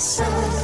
So. 0.00 0.59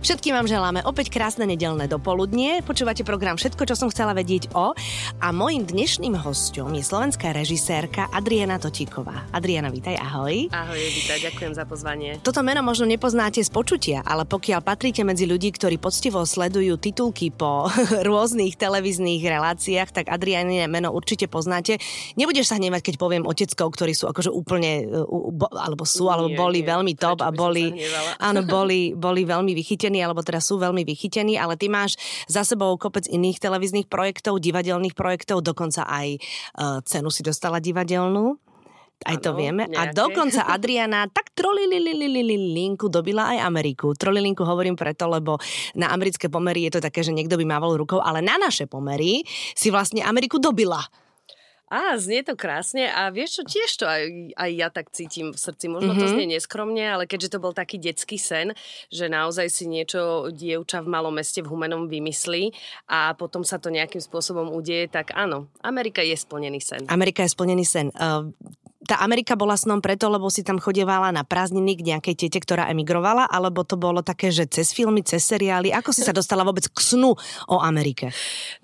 Všetkým 0.00 0.32
vám 0.32 0.48
želáme 0.48 0.80
opäť 0.88 1.12
krásne 1.12 1.44
nedelné 1.44 1.84
dopoludnie. 1.84 2.64
Počúvate 2.64 3.04
program 3.04 3.36
Všetko, 3.36 3.68
čo 3.68 3.76
som 3.76 3.92
chcela 3.92 4.16
vedieť 4.16 4.48
o. 4.56 4.72
A 5.20 5.28
mojim 5.28 5.68
dnešným 5.68 6.16
hostom 6.16 6.72
je 6.72 6.80
slovenská 6.80 7.36
režisérka 7.36 8.08
Adriana 8.08 8.56
Totíková. 8.56 9.28
Adriana, 9.28 9.68
vítaj, 9.68 10.00
ahoj. 10.00 10.48
Ahoj, 10.56 10.80
vítaj, 10.80 11.20
ďakujem 11.20 11.52
za 11.52 11.68
pozvanie. 11.68 12.16
Toto 12.24 12.40
meno 12.40 12.64
možno 12.64 12.88
nepoznáte 12.88 13.44
z 13.44 13.52
počutia, 13.52 14.00
ale 14.00 14.24
pokiaľ 14.24 14.64
patríte 14.64 15.04
medzi 15.04 15.28
ľudí, 15.28 15.52
ktorí 15.52 15.76
poctivo 15.76 16.24
sledujú 16.24 16.80
titulky 16.80 17.28
po 17.28 17.68
rôznych 18.08 18.56
televíznych 18.56 19.20
reláciách, 19.20 19.92
tak 19.92 20.08
Adriane 20.08 20.64
meno 20.64 20.96
určite 20.96 21.28
poznáte. 21.28 21.76
Nebudeš 22.16 22.48
sa 22.48 22.56
hnevať, 22.56 22.88
keď 22.88 22.94
poviem 22.96 23.28
oteckov, 23.28 23.76
ktorí 23.76 23.92
sú 23.92 24.08
akože 24.08 24.32
úplne, 24.32 24.88
alebo 25.60 25.84
sú, 25.84 26.08
alebo 26.08 26.32
nie, 26.32 26.40
boli 26.40 26.64
nie, 26.64 26.68
veľmi 26.72 26.92
top 26.96 27.20
a 27.20 27.28
boli, 27.28 27.84
áno, 28.16 28.48
boli, 28.56 28.96
boli 28.96 29.28
veľmi 29.28 29.52
vychytení 29.52 29.90
vychytení, 30.00 30.08
alebo 30.08 30.24
teda 30.24 30.40
sú 30.40 30.56
veľmi 30.56 30.82
vychytení, 30.88 31.36
ale 31.36 31.60
ty 31.60 31.68
máš 31.68 32.00
za 32.26 32.42
sebou 32.42 32.72
kopec 32.80 33.04
iných 33.06 33.38
televíznych 33.38 33.86
projektov, 33.86 34.40
divadelných 34.40 34.96
projektov, 34.96 35.44
dokonca 35.44 35.84
aj 35.84 36.16
uh, 36.56 36.80
cenu 36.84 37.12
si 37.12 37.20
dostala 37.20 37.60
divadelnú. 37.60 38.40
Aj 39.00 39.16
to 39.16 39.32
ano, 39.32 39.40
vieme. 39.40 39.64
Nejaké. 39.64 39.80
A 39.80 39.96
dokonca 39.96 40.44
Adriana 40.56 41.08
tak 41.08 41.32
trolililililinku 41.32 42.92
dobila 42.92 43.32
aj 43.32 43.48
Ameriku. 43.48 43.96
Trolilinku 43.96 44.44
hovorím 44.44 44.76
preto, 44.76 45.08
lebo 45.08 45.40
na 45.72 45.88
americké 45.88 46.28
pomery 46.28 46.68
je 46.68 46.76
to 46.76 46.84
také, 46.84 47.00
že 47.00 47.16
niekto 47.16 47.40
by 47.40 47.48
mával 47.48 47.80
rukou, 47.80 47.96
ale 48.04 48.20
na 48.20 48.36
naše 48.36 48.68
pomery 48.68 49.24
si 49.56 49.72
vlastne 49.72 50.04
Ameriku 50.04 50.36
dobila. 50.36 50.84
Á, 51.70 51.94
znie 52.02 52.26
to 52.26 52.34
krásne 52.34 52.90
a 52.90 53.14
vieš 53.14 53.38
čo, 53.38 53.42
tiež 53.46 53.70
to 53.78 53.86
aj, 53.86 54.02
aj 54.34 54.50
ja 54.50 54.68
tak 54.74 54.90
cítim 54.90 55.30
v 55.30 55.38
srdci. 55.38 55.70
Možno 55.70 55.94
mm-hmm. 55.94 56.02
to 56.02 56.06
mhm. 56.10 56.14
znie 56.18 56.26
neskromne, 56.34 56.82
ale 56.82 57.06
keďže 57.06 57.38
to 57.38 57.38
bol 57.38 57.54
taký 57.54 57.78
detský 57.78 58.18
sen, 58.18 58.58
že 58.90 59.06
naozaj 59.06 59.46
si 59.46 59.70
niečo 59.70 60.34
dievča 60.34 60.82
v 60.82 60.90
malom 60.90 61.14
meste 61.14 61.40
v 61.40 61.50
Humenom 61.50 61.86
vymyslí 61.86 62.50
a 62.90 63.14
potom 63.14 63.46
sa 63.46 63.62
to 63.62 63.70
nejakým 63.70 64.02
spôsobom 64.02 64.50
udeje, 64.50 64.90
tak 64.90 65.14
áno, 65.14 65.46
Amerika 65.62 66.02
je 66.02 66.18
splnený 66.18 66.58
sen. 66.58 66.82
Amerika 66.90 67.22
je 67.22 67.30
splnený 67.30 67.62
sen. 67.62 67.94
Uh, 67.94 68.34
tá 68.80 69.04
Amerika 69.04 69.36
bola 69.36 69.60
snom 69.60 69.84
preto, 69.84 70.08
lebo 70.08 70.32
si 70.32 70.40
tam 70.40 70.56
chodievala 70.56 71.12
na 71.12 71.20
prázdniny 71.20 71.76
k 71.76 71.86
nejakej 71.94 72.14
tete, 72.16 72.40
ktorá 72.40 72.72
emigrovala, 72.72 73.28
alebo 73.28 73.60
to 73.60 73.76
bolo 73.76 74.00
také, 74.00 74.32
že 74.32 74.48
cez 74.48 74.72
filmy, 74.72 75.04
cez 75.04 75.20
seriály? 75.20 75.68
Ako 75.68 75.92
si 75.92 76.00
sa 76.00 76.16
dostala 76.16 76.48
vôbec 76.48 76.64
k 76.64 76.78
snu 76.80 77.12
o 77.52 77.56
Amerike? 77.60 78.08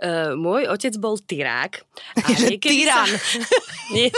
Uh, 0.00 0.32
môj 0.32 0.72
otec 0.72 0.96
bol 0.96 1.20
tyrák. 1.20 1.84
A 2.16 2.32
Tyrán! 2.64 3.12
Sa... 3.12 3.44
nie, 3.94 4.08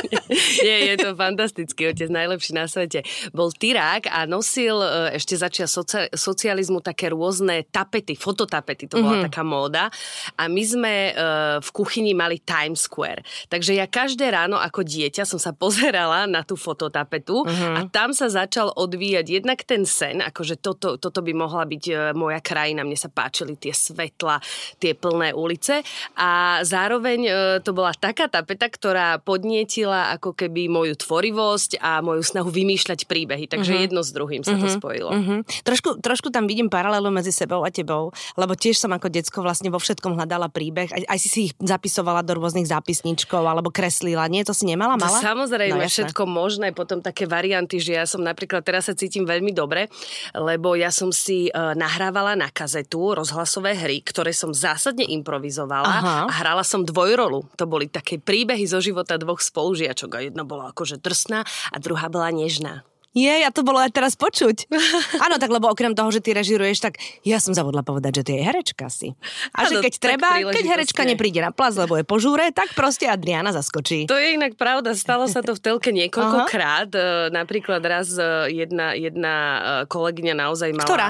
nie, 0.63 0.79
je 0.87 1.03
to 1.03 1.19
fantastický 1.19 1.91
otec, 1.91 2.07
najlepší 2.15 2.55
na 2.55 2.71
svete. 2.71 3.03
Bol 3.35 3.51
tyrák 3.51 4.07
a 4.07 4.23
nosil 4.31 4.79
uh, 4.79 5.11
ešte 5.11 5.35
začia 5.35 5.67
socia- 5.67 6.07
socializmu 6.15 6.79
také 6.79 7.11
rôzne 7.11 7.67
tapety, 7.75 8.15
fototapety, 8.15 8.87
to 8.87 9.03
bola 9.03 9.19
mm-hmm. 9.19 9.27
taká 9.35 9.43
móda. 9.43 9.91
A 10.39 10.47
my 10.47 10.63
sme 10.63 10.95
uh, 11.11 11.59
v 11.59 11.69
kuchyni 11.75 12.15
mali 12.15 12.39
Times 12.39 12.87
Square. 12.87 13.27
Takže 13.51 13.75
ja 13.75 13.91
každé 13.91 14.31
ráno 14.31 14.63
ako 14.63 14.87
dieťa 14.87 15.27
som 15.27 15.43
sa 15.43 15.51
pozerala 15.51 15.88
pozerala 15.89 16.29
na 16.29 16.45
tú 16.45 16.53
fototapetu 16.53 17.49
uh-huh. 17.49 17.81
a 17.81 17.81
tam 17.89 18.13
sa 18.13 18.29
začal 18.29 18.77
odvíjať 18.77 19.41
jednak 19.41 19.65
ten 19.65 19.89
sen, 19.89 20.21
akože 20.21 20.61
toto, 20.61 21.01
toto 21.01 21.25
by 21.25 21.33
mohla 21.33 21.65
byť 21.65 21.85
e, 21.89 21.93
moja 22.13 22.45
krajina, 22.45 22.85
mne 22.85 23.01
sa 23.01 23.09
páčili 23.09 23.57
tie 23.57 23.73
svetla, 23.73 24.37
tie 24.77 24.93
plné 24.93 25.33
ulice 25.33 25.81
a 26.13 26.61
zároveň 26.61 27.21
e, 27.25 27.33
to 27.65 27.73
bola 27.73 27.97
taká 27.97 28.29
tapeta, 28.29 28.69
ktorá 28.69 29.17
podnietila 29.17 30.13
ako 30.21 30.37
keby 30.37 30.69
moju 30.69 30.93
tvorivosť 30.93 31.81
a 31.81 32.05
moju 32.05 32.21
snahu 32.21 32.53
vymýšľať 32.53 33.09
príbehy, 33.09 33.49
takže 33.49 33.73
uh-huh. 33.73 33.85
jedno 33.89 34.05
s 34.05 34.13
druhým 34.13 34.45
sa 34.45 34.61
uh-huh. 34.61 34.69
to 34.69 34.77
spojilo. 34.77 35.11
Uh-huh. 35.17 35.41
Trošku, 35.65 36.05
trošku 36.05 36.29
tam 36.29 36.45
vidím 36.45 36.69
paralelu 36.69 37.09
medzi 37.09 37.33
sebou 37.33 37.65
a 37.65 37.73
tebou, 37.73 38.13
lebo 38.37 38.53
tiež 38.53 38.77
som 38.77 38.93
ako 38.93 39.09
decko 39.09 39.41
vlastne 39.41 39.73
vo 39.73 39.81
všetkom 39.81 40.21
hľadala 40.21 40.53
príbeh, 40.53 40.93
aj, 40.93 41.03
aj 41.09 41.19
si 41.25 41.29
si 41.33 41.41
ich 41.49 41.53
zapisovala 41.57 42.21
do 42.21 42.37
rôznych 42.37 42.69
zápisníčkov 42.69 43.41
alebo 43.41 43.73
kreslila, 43.73 44.29
nie? 44.29 44.45
To 44.45 44.53
si 44.53 44.69
nemala? 44.69 45.01
Mala? 45.01 45.23
Samozrejme, 45.23 45.78
no, 45.85 45.93
všetko 45.93 46.23
možné, 46.27 46.75
potom 46.75 46.99
také 46.99 47.29
varianty, 47.29 47.79
že 47.79 47.95
ja 47.95 48.05
som 48.09 48.25
napríklad 48.25 48.65
teraz 48.65 48.89
sa 48.89 48.95
cítim 48.97 49.29
veľmi 49.29 49.53
dobre, 49.53 49.87
lebo 50.35 50.75
ja 50.75 50.89
som 50.89 51.13
si 51.13 51.53
uh, 51.53 51.77
nahrávala 51.77 52.35
na 52.35 52.49
kazetu 52.49 53.15
rozhlasové 53.15 53.77
hry, 53.77 54.01
ktoré 54.03 54.33
som 54.35 54.51
zásadne 54.51 55.05
improvizovala 55.07 55.89
Aha. 55.89 56.17
a 56.27 56.33
hrala 56.43 56.65
som 56.65 56.83
dvojrolu. 56.83 57.47
To 57.55 57.65
boli 57.69 57.87
také 57.87 58.19
príbehy 58.19 58.65
zo 58.65 58.83
života 58.83 59.21
dvoch 59.21 59.41
spolužiačok 59.41 60.11
a 60.17 60.25
jedna 60.27 60.43
bola 60.43 60.71
akože 60.73 60.99
drsná 60.99 61.45
a 61.45 61.77
druhá 61.79 62.09
bola 62.09 62.33
nežná. 62.33 62.83
Je, 63.17 63.35
a 63.41 63.49
to 63.49 63.65
bolo 63.65 63.81
aj 63.81 63.89
teraz 63.89 64.13
počuť. 64.21 64.69
Áno, 65.25 65.41
tak 65.41 65.49
lebo 65.49 65.73
okrem 65.73 65.97
toho, 65.97 66.13
že 66.13 66.21
ty 66.21 66.37
režiruješ, 66.37 66.79
tak 66.85 67.01
ja 67.25 67.41
som 67.41 67.57
zavodla 67.57 67.81
povedať, 67.81 68.21
že 68.21 68.23
ty 68.23 68.33
je 68.37 68.43
herečka 68.45 68.87
si. 68.93 69.17
A 69.57 69.65
ano, 69.65 69.81
že 69.81 69.89
keď 69.89 69.95
treba, 69.97 70.29
keď 70.45 70.65
herečka 70.77 71.03
nepríde 71.09 71.41
na 71.41 71.49
plas, 71.49 71.81
lebo 71.81 71.97
je 71.97 72.05
po 72.05 72.21
žúre, 72.21 72.53
tak 72.53 72.77
proste 72.77 73.09
Adriana 73.09 73.49
zaskočí. 73.51 74.05
To 74.13 74.15
je 74.21 74.37
inak 74.37 74.61
pravda, 74.61 74.93
stalo 74.93 75.25
sa 75.25 75.41
to 75.41 75.57
v 75.57 75.61
telke 75.61 75.89
niekoľkokrát. 75.89 76.91
E, 76.93 77.01
napríklad 77.33 77.81
raz 77.81 78.13
e, 78.13 78.53
jedna, 78.53 78.93
jedna 78.93 79.35
e, 79.35 79.61
kolegyňa 79.89 80.35
naozaj 80.37 80.71
mala... 80.77 80.89
Ktorá? 80.89 81.09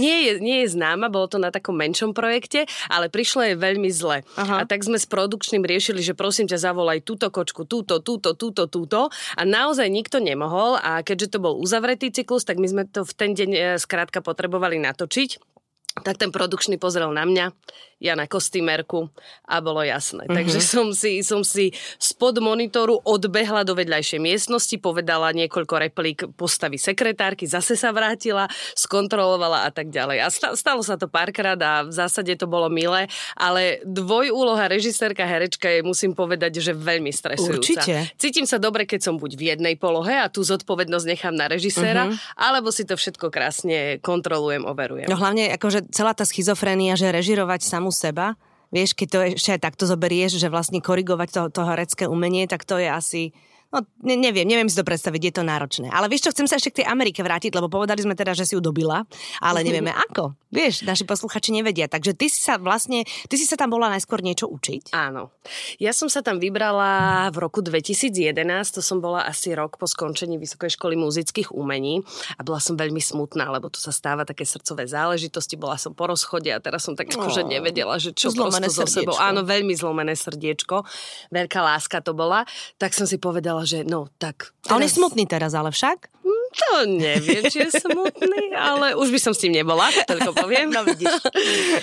nie, 0.00 0.26
je, 0.26 0.32
nie 0.42 0.64
je 0.64 0.74
známa, 0.74 1.12
bolo 1.12 1.30
to 1.30 1.38
na 1.38 1.52
takom 1.52 1.76
menšom 1.76 2.16
projekte, 2.16 2.66
ale 2.90 3.12
prišlo 3.12 3.52
je 3.52 3.54
veľmi 3.58 3.90
zle. 3.92 4.26
Aha. 4.34 4.62
A 4.62 4.66
tak 4.66 4.82
sme 4.82 4.98
s 4.98 5.06
produkčným 5.06 5.62
riešili, 5.62 6.02
že 6.02 6.16
prosím 6.16 6.50
ťa 6.50 6.70
zavolaj 6.70 7.04
túto 7.04 7.28
kočku, 7.30 7.68
túto, 7.68 8.02
túto, 8.02 8.34
túto, 8.34 8.66
túto. 8.66 9.12
A 9.38 9.42
naozaj 9.46 9.86
nikto 9.86 10.18
nemohol 10.18 10.69
a 10.76 11.00
keďže 11.02 11.36
to 11.36 11.38
bol 11.42 11.58
uzavretý 11.58 12.12
cyklus, 12.12 12.44
tak 12.44 12.60
my 12.60 12.66
sme 12.66 12.82
to 12.86 13.06
v 13.06 13.12
ten 13.16 13.30
deň 13.34 13.50
e, 13.50 13.60
skrátka 13.80 14.20
potrebovali 14.20 14.78
natočiť. 14.78 15.30
Tak 16.06 16.22
ten 16.22 16.30
produkčný 16.30 16.78
pozrel 16.78 17.10
na 17.10 17.26
mňa, 17.26 17.50
ja 18.00 18.16
na 18.16 18.24
kostýmerku 18.24 19.12
a 19.44 19.60
bolo 19.60 19.84
jasné. 19.84 20.24
Uh-huh. 20.24 20.36
Takže 20.40 20.58
som 20.64 20.88
si, 20.96 21.20
som 21.20 21.44
si 21.44 21.76
spod 22.00 22.40
monitoru 22.40 22.96
odbehla 23.04 23.62
do 23.62 23.76
vedľajšej 23.76 24.20
miestnosti, 24.20 24.76
povedala 24.80 25.36
niekoľko 25.36 25.74
replík 25.88 26.18
postavy 26.34 26.80
sekretárky, 26.80 27.44
zase 27.44 27.76
sa 27.76 27.92
vrátila, 27.92 28.48
skontrolovala 28.72 29.68
a 29.68 29.70
tak 29.70 29.92
ďalej. 29.92 30.18
A 30.24 30.26
stalo 30.32 30.80
sa 30.80 30.96
to 30.96 31.12
párkrát 31.12 31.60
a 31.60 31.84
v 31.84 31.92
zásade 31.92 32.32
to 32.40 32.48
bolo 32.48 32.72
milé, 32.72 33.06
ale 33.36 33.84
dvojúloha 33.84 34.72
režisérka, 34.72 35.28
herečka 35.28 35.68
je, 35.68 35.84
musím 35.84 36.16
povedať, 36.16 36.64
že 36.64 36.72
veľmi 36.72 37.12
stresujúca. 37.12 37.60
Určite. 37.60 37.94
Cítim 38.16 38.48
sa 38.48 38.56
dobre, 38.56 38.88
keď 38.88 39.12
som 39.12 39.14
buď 39.20 39.36
v 39.36 39.42
jednej 39.52 39.74
polohe 39.76 40.16
a 40.16 40.32
tú 40.32 40.40
zodpovednosť 40.40 41.04
nechám 41.04 41.36
na 41.36 41.52
režiséra, 41.52 42.08
uh-huh. 42.08 42.16
alebo 42.40 42.72
si 42.72 42.88
to 42.88 42.96
všetko 42.96 43.28
krásne 43.28 44.00
kontrolujem, 44.00 44.64
overujem. 44.64 45.12
No 45.12 45.20
hlavne 45.20 45.52
akože 45.52 45.92
celá 45.92 46.16
tá 46.16 46.24
schizofrenia, 46.24 46.96
že 46.96 47.12
režirovať 47.12 47.60
samú 47.60 47.89
seba, 47.92 48.38
vieš, 48.70 48.94
keď 48.94 49.06
to 49.10 49.18
ešte 49.36 49.50
aj 49.58 49.60
takto 49.66 49.84
zoberieš, 49.86 50.38
že 50.38 50.48
vlastne 50.48 50.78
korigovať 50.82 51.28
to, 51.30 51.42
to 51.50 51.62
herecké 51.66 52.04
umenie, 52.06 52.46
tak 52.46 52.62
to 52.66 52.78
je 52.78 52.88
asi 52.88 53.22
No, 53.70 53.86
ne, 54.02 54.18
neviem, 54.18 54.42
neviem 54.42 54.66
si 54.66 54.74
to 54.74 54.82
predstaviť, 54.82 55.30
je 55.30 55.34
to 55.38 55.42
náročné. 55.46 55.86
Ale 55.94 56.10
vieš 56.10 56.26
čo, 56.26 56.34
chcem 56.34 56.50
sa 56.50 56.58
ešte 56.58 56.74
k 56.74 56.78
tej 56.82 56.86
Amerike 56.90 57.22
vrátiť, 57.22 57.54
lebo 57.54 57.70
povedali 57.70 58.02
sme 58.02 58.18
teda, 58.18 58.34
že 58.34 58.42
si 58.42 58.58
ju 58.58 58.60
dobila, 58.62 59.06
ale 59.38 59.62
nevieme 59.62 59.94
ako. 60.10 60.34
Vieš, 60.50 60.82
naši 60.82 61.06
posluchači 61.06 61.54
nevedia. 61.54 61.86
Takže 61.86 62.18
ty 62.18 62.26
si 62.26 62.42
sa 62.42 62.58
vlastne, 62.58 63.06
ty 63.06 63.34
si 63.38 63.46
sa 63.46 63.54
tam 63.54 63.70
bola 63.70 63.86
najskôr 63.94 64.18
niečo 64.18 64.50
učiť? 64.50 64.90
Áno. 64.90 65.30
Ja 65.78 65.94
som 65.94 66.10
sa 66.10 66.26
tam 66.26 66.42
vybrala 66.42 67.30
v 67.30 67.38
roku 67.38 67.62
2011, 67.62 68.42
to 68.74 68.82
som 68.82 68.98
bola 68.98 69.22
asi 69.22 69.54
rok 69.54 69.78
po 69.78 69.86
skončení 69.86 70.42
Vysokej 70.42 70.74
školy 70.74 70.98
muzických 70.98 71.54
umení 71.54 72.02
a 72.34 72.42
bola 72.42 72.58
som 72.58 72.74
veľmi 72.74 72.98
smutná, 72.98 73.46
lebo 73.54 73.70
tu 73.70 73.78
sa 73.78 73.94
stáva 73.94 74.26
také 74.26 74.42
srdcové 74.42 74.90
záležitosti, 74.90 75.54
bola 75.54 75.78
som 75.78 75.94
po 75.94 76.10
rozchode 76.10 76.50
a 76.50 76.58
teraz 76.58 76.82
som 76.82 76.98
tak 76.98 77.14
akože 77.14 77.46
nevedela, 77.46 78.02
že 78.02 78.10
čo 78.10 78.34
zlomené 78.34 78.66
so 78.66 78.82
sebou. 78.90 79.14
Áno, 79.22 79.46
veľmi 79.46 79.78
zlomené 79.78 80.18
srdiečko, 80.18 80.82
veľká 81.30 81.62
láska 81.62 82.02
to 82.02 82.10
bola, 82.10 82.42
tak 82.74 82.90
som 82.90 83.06
si 83.06 83.22
povedala, 83.22 83.59
povedala, 83.60 83.64
že 83.68 83.78
no 83.88 84.08
tak... 84.16 84.52
Teraz... 84.64 84.70
A 84.72 84.76
on 84.76 84.84
je 84.84 84.92
smutný 84.92 85.24
teraz, 85.28 85.52
ale 85.52 85.70
však? 85.70 85.98
Hm, 86.24 86.48
to 86.56 86.70
neviem, 86.88 87.42
či 87.52 87.68
je 87.68 87.70
smutný, 87.84 88.56
ale 88.56 88.96
už 88.96 89.12
by 89.12 89.20
som 89.20 89.32
s 89.36 89.42
tým 89.44 89.52
nebola, 89.52 89.92
toľko 90.08 90.32
poviem. 90.32 90.72
No 90.72 90.84
vidíš. 90.84 91.12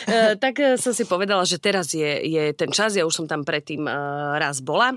Eh, 0.07 0.39
tak 0.39 0.55
eh, 0.63 0.79
som 0.79 0.95
si 0.95 1.03
povedala, 1.03 1.43
že 1.43 1.59
teraz 1.59 1.91
je, 1.91 2.23
je 2.23 2.55
ten 2.55 2.71
čas, 2.71 2.95
ja 2.95 3.03
už 3.03 3.11
som 3.11 3.25
tam 3.27 3.43
predtým 3.43 3.83
eh, 3.83 3.93
raz 4.39 4.63
bola 4.63 4.95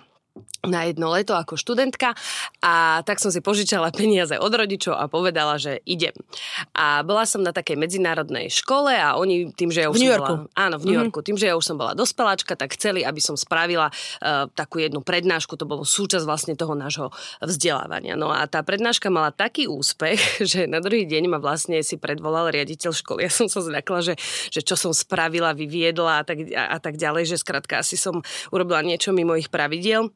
na 0.61 0.85
jedno 0.85 1.09
leto 1.09 1.33
ako 1.33 1.57
študentka 1.57 2.13
a 2.61 3.01
tak 3.09 3.17
som 3.17 3.33
si 3.33 3.41
požičala 3.41 3.89
peniaze 3.97 4.37
od 4.37 4.53
rodičov 4.53 4.93
a 4.93 5.09
povedala, 5.09 5.57
že 5.57 5.81
idem. 5.89 6.13
A 6.77 7.01
bola 7.01 7.25
som 7.25 7.41
na 7.41 7.57
takej 7.57 7.81
medzinárodnej 7.81 8.53
škole 8.53 8.93
a 8.93 9.17
oni 9.17 9.57
tým, 9.57 9.73
že 9.73 9.85
ja 9.85 9.89
už 9.89 9.97
v 9.97 10.01
New 10.05 10.13
Yorku. 10.13 10.35
Bola, 10.45 10.53
áno, 10.53 10.77
v 10.77 10.85
New 10.85 10.97
mm-hmm. 10.97 11.09
Yorku. 11.09 11.19
Tým, 11.25 11.37
že 11.41 11.49
ja 11.49 11.55
už 11.57 11.65
som 11.65 11.77
bola 11.81 11.97
dospeláčka, 11.97 12.61
tak 12.61 12.77
chceli, 12.77 13.01
aby 13.01 13.21
som 13.25 13.41
spravila 13.41 13.89
uh, 13.89 14.47
takú 14.53 14.85
jednu 14.85 15.01
prednášku. 15.01 15.57
To 15.57 15.65
bolo 15.65 15.89
súčasť 15.89 16.25
vlastne 16.29 16.55
toho 16.57 16.77
nášho 16.77 17.09
vzdelávania. 17.41 18.21
No 18.21 18.29
a 18.29 18.45
tá 18.45 18.61
prednáška 18.61 19.09
mala 19.09 19.33
taký 19.33 19.65
úspech, 19.65 20.21
že 20.51 20.69
na 20.69 20.85
druhý 20.85 21.09
deň 21.09 21.33
ma 21.33 21.39
vlastne 21.41 21.81
si 21.81 21.97
predvolal 21.97 22.53
riaditeľ 22.53 22.93
školy. 22.93 23.25
Ja 23.25 23.33
som 23.33 23.49
sa 23.49 23.65
zľakla, 23.65 24.13
že, 24.13 24.15
že 24.53 24.61
čo 24.61 24.77
som 24.77 24.93
spravila, 24.93 25.57
vyviedla 25.57 26.21
a 26.21 26.25
tak, 26.27 26.39
a, 26.53 26.77
a 26.77 26.79
tak 26.79 27.01
ďalej, 27.01 27.33
že 27.33 27.37
skrátka 27.41 27.81
asi 27.81 27.97
som 27.97 28.21
urobila 28.53 28.85
niečo 28.85 29.17
mimo 29.17 29.33
ich 29.37 29.49
pravidiel. 29.49 30.13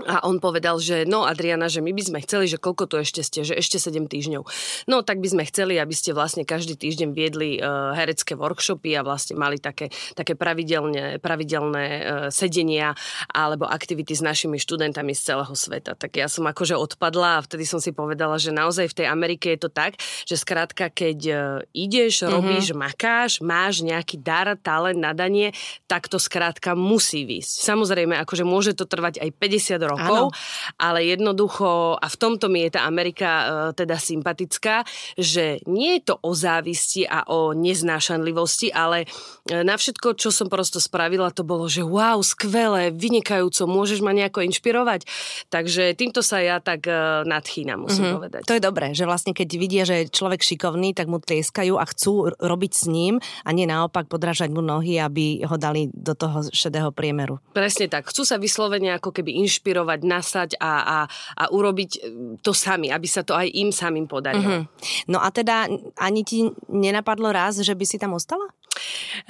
A 0.00 0.24
on 0.24 0.40
povedal, 0.40 0.80
že 0.80 1.04
no 1.04 1.28
Adriana, 1.28 1.68
že 1.68 1.84
my 1.84 1.92
by 1.92 2.00
sme 2.00 2.18
chceli, 2.24 2.48
že 2.48 2.56
koľko 2.56 2.88
tu 2.88 2.96
ešte 2.96 3.20
ste, 3.20 3.44
že 3.44 3.52
ešte 3.52 3.76
7 3.76 4.08
týždňov. 4.08 4.40
No 4.88 5.04
tak 5.04 5.20
by 5.20 5.28
sme 5.28 5.44
chceli, 5.44 5.76
aby 5.76 5.92
ste 5.92 6.16
vlastne 6.16 6.48
každý 6.48 6.80
týždeň 6.80 7.12
viedli 7.12 7.60
uh, 7.60 7.92
herecké 7.92 8.32
workshopy 8.32 8.96
a 8.96 9.04
vlastne 9.04 9.36
mali 9.36 9.60
také, 9.60 9.92
také 10.16 10.32
pravidelné, 10.32 11.20
pravidelné 11.20 11.84
uh, 11.84 12.02
sedenia 12.32 12.96
alebo 13.36 13.68
aktivity 13.68 14.16
s 14.16 14.24
našimi 14.24 14.56
študentami 14.56 15.12
z 15.12 15.28
celého 15.28 15.52
sveta. 15.52 15.92
Tak 15.92 16.16
ja 16.16 16.24
som 16.24 16.48
akože 16.48 16.72
odpadla 16.72 17.36
a 17.36 17.44
vtedy 17.44 17.68
som 17.68 17.76
si 17.76 17.92
povedala, 17.92 18.40
že 18.40 18.48
naozaj 18.48 18.96
v 18.96 19.04
tej 19.04 19.06
Amerike 19.12 19.52
je 19.52 19.60
to 19.60 19.68
tak, 19.68 20.00
že 20.24 20.40
skrátka, 20.40 20.88
keď 20.88 21.18
uh, 21.28 21.36
ideš, 21.76 22.24
mm-hmm. 22.24 22.32
robíš, 22.32 22.66
makáš, 22.72 23.44
máš 23.44 23.84
nejaký 23.84 24.24
dar, 24.24 24.56
talent, 24.56 24.96
nadanie, 24.96 25.52
tak 25.84 26.08
to 26.08 26.16
skrátka 26.16 26.72
musí 26.72 27.28
výsť. 27.28 27.60
Samozrejme, 27.60 28.16
akože 28.24 28.48
môže 28.48 28.72
to 28.72 28.88
trvať 28.88 29.20
aj 29.20 29.28
50 29.36 29.81
rokov, 29.86 30.30
ano. 30.30 30.36
ale 30.78 31.06
jednoducho, 31.06 31.98
a 31.98 32.06
v 32.06 32.16
tomto 32.16 32.46
mi 32.48 32.66
je 32.68 32.78
tá 32.78 32.86
Amerika 32.86 33.28
uh, 33.28 33.46
teda 33.74 33.98
sympatická, 33.98 34.86
že 35.18 35.60
nie 35.68 35.98
je 35.98 36.12
to 36.12 36.14
o 36.22 36.30
závisti 36.32 37.06
a 37.06 37.26
o 37.28 37.52
neznášanlivosti, 37.52 38.70
ale 38.70 39.04
uh, 39.06 39.62
na 39.66 39.74
všetko, 39.74 40.14
čo 40.18 40.30
som 40.30 40.46
prosto 40.46 40.78
spravila, 40.78 41.34
to 41.34 41.42
bolo, 41.46 41.66
že 41.66 41.82
wow, 41.82 42.20
skvelé, 42.22 42.94
vynikajúco, 42.94 43.66
môžeš 43.66 44.00
ma 44.04 44.14
nejako 44.14 44.44
inšpirovať. 44.46 45.06
Takže 45.48 45.92
týmto 45.98 46.22
sa 46.22 46.38
ja 46.40 46.62
tak 46.62 46.86
uh, 46.86 47.26
nadchýnam, 47.26 47.86
musím 47.86 48.08
mm-hmm. 48.08 48.16
povedať. 48.18 48.40
To 48.46 48.56
je 48.56 48.62
dobré, 48.62 48.92
že 48.92 49.08
vlastne 49.08 49.34
keď 49.34 49.48
vidia, 49.58 49.82
že 49.88 50.04
je 50.04 50.12
človek 50.12 50.40
šikovný, 50.44 50.94
tak 50.94 51.08
mu 51.08 51.18
tlieskajú 51.18 51.76
a 51.80 51.84
chcú 51.88 52.32
robiť 52.36 52.72
s 52.72 52.84
ním 52.90 53.18
a 53.42 53.50
nie 53.50 53.64
naopak 53.64 54.06
podrážať 54.06 54.52
mu 54.52 54.60
nohy, 54.60 55.00
aby 55.00 55.42
ho 55.46 55.56
dali 55.56 55.88
do 55.92 56.12
toho 56.12 56.46
šedého 56.52 56.92
priemeru. 56.92 57.40
Presne 57.56 57.88
tak. 57.88 58.08
Chcú 58.12 58.22
sa 58.22 58.36
vyslovene 58.36 58.94
ako 58.94 59.10
keby 59.10 59.40
inšpirovať 59.46 59.71
inšpirovať, 59.72 60.00
nasať 60.04 60.50
a, 60.60 60.72
a, 60.84 60.98
a 61.40 61.44
urobiť 61.48 61.90
e, 61.96 62.00
to 62.44 62.52
sami, 62.52 62.92
aby 62.92 63.08
sa 63.08 63.24
to 63.24 63.32
aj 63.32 63.48
im 63.48 63.72
samým 63.72 64.04
podarilo. 64.04 64.68
Mm-hmm. 64.68 65.08
No 65.08 65.24
a 65.24 65.32
teda 65.32 65.64
ani 65.96 66.20
ti 66.28 66.44
nenapadlo 66.68 67.32
raz, 67.32 67.56
že 67.64 67.72
by 67.72 67.84
si 67.88 67.96
tam 67.96 68.12
ostala? 68.12 68.44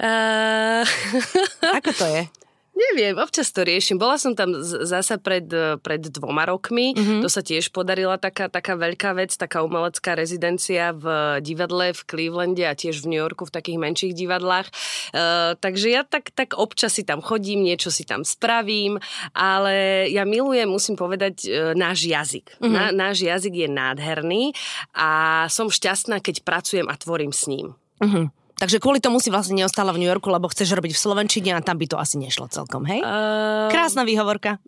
Uh... 0.03 0.83
Ako 1.79 1.95
to 1.95 2.05
je? 2.11 2.27
Neviem, 2.73 3.21
občas 3.21 3.53
to 3.53 3.61
riešim. 3.61 4.01
Bola 4.01 4.17
som 4.17 4.33
tam 4.33 4.57
zasa 4.65 5.21
pred, 5.21 5.45
pred 5.85 6.01
dvoma 6.09 6.49
rokmi. 6.49 6.97
Mm-hmm. 6.97 7.21
To 7.21 7.29
sa 7.29 7.45
tiež 7.45 7.69
podarila 7.69 8.17
taká, 8.17 8.49
taká 8.49 8.73
veľká 8.73 9.13
vec, 9.13 9.29
taká 9.37 9.61
umelecká 9.61 10.17
rezidencia 10.17 10.89
v 10.89 11.37
divadle 11.45 11.93
v 11.93 12.01
Clevelande 12.01 12.65
a 12.65 12.73
tiež 12.73 13.05
v 13.05 13.13
New 13.13 13.21
Yorku 13.21 13.45
v 13.45 13.53
takých 13.53 13.77
menších 13.77 14.13
divadlách. 14.17 14.73
Uh, 15.13 15.53
takže 15.61 15.87
ja 15.93 16.01
tak, 16.01 16.33
tak 16.33 16.57
občas 16.57 16.97
si 16.97 17.05
tam 17.05 17.21
chodím, 17.21 17.61
niečo 17.61 17.93
si 17.93 18.09
tam 18.09 18.25
spravím, 18.25 18.97
ale 19.37 20.09
ja 20.09 20.25
milujem, 20.25 20.65
musím 20.65 20.97
povedať, 20.97 21.45
uh, 21.45 21.77
náš 21.77 22.09
jazyk. 22.09 22.57
Mm-hmm. 22.57 22.73
Na, 22.73 22.89
náš 22.89 23.21
jazyk 23.21 23.53
je 23.53 23.69
nádherný 23.69 24.43
a 24.97 25.45
som 25.45 25.69
šťastná, 25.69 26.25
keď 26.25 26.41
pracujem 26.41 26.89
a 26.89 26.97
tvorím 26.97 27.29
s 27.29 27.45
ním. 27.45 27.77
Mm-hmm. 28.01 28.42
Takže 28.53 28.77
kvôli 28.77 29.01
tomu 29.01 29.17
si 29.17 29.33
vlastne 29.33 29.57
neostala 29.57 29.91
v 29.91 30.05
New 30.05 30.09
Yorku, 30.09 30.29
lebo 30.29 30.45
chceš 30.47 30.77
robiť 30.77 30.93
v 30.93 30.99
Slovenčine 30.99 31.51
a 31.57 31.59
tam 31.59 31.81
by 31.81 31.89
to 31.89 31.97
asi 31.97 32.21
nešlo 32.21 32.47
celkom, 32.47 32.85
hej? 32.85 33.01
Uh... 33.01 33.67
Krásna 33.73 34.05
výhovorka. 34.05 34.61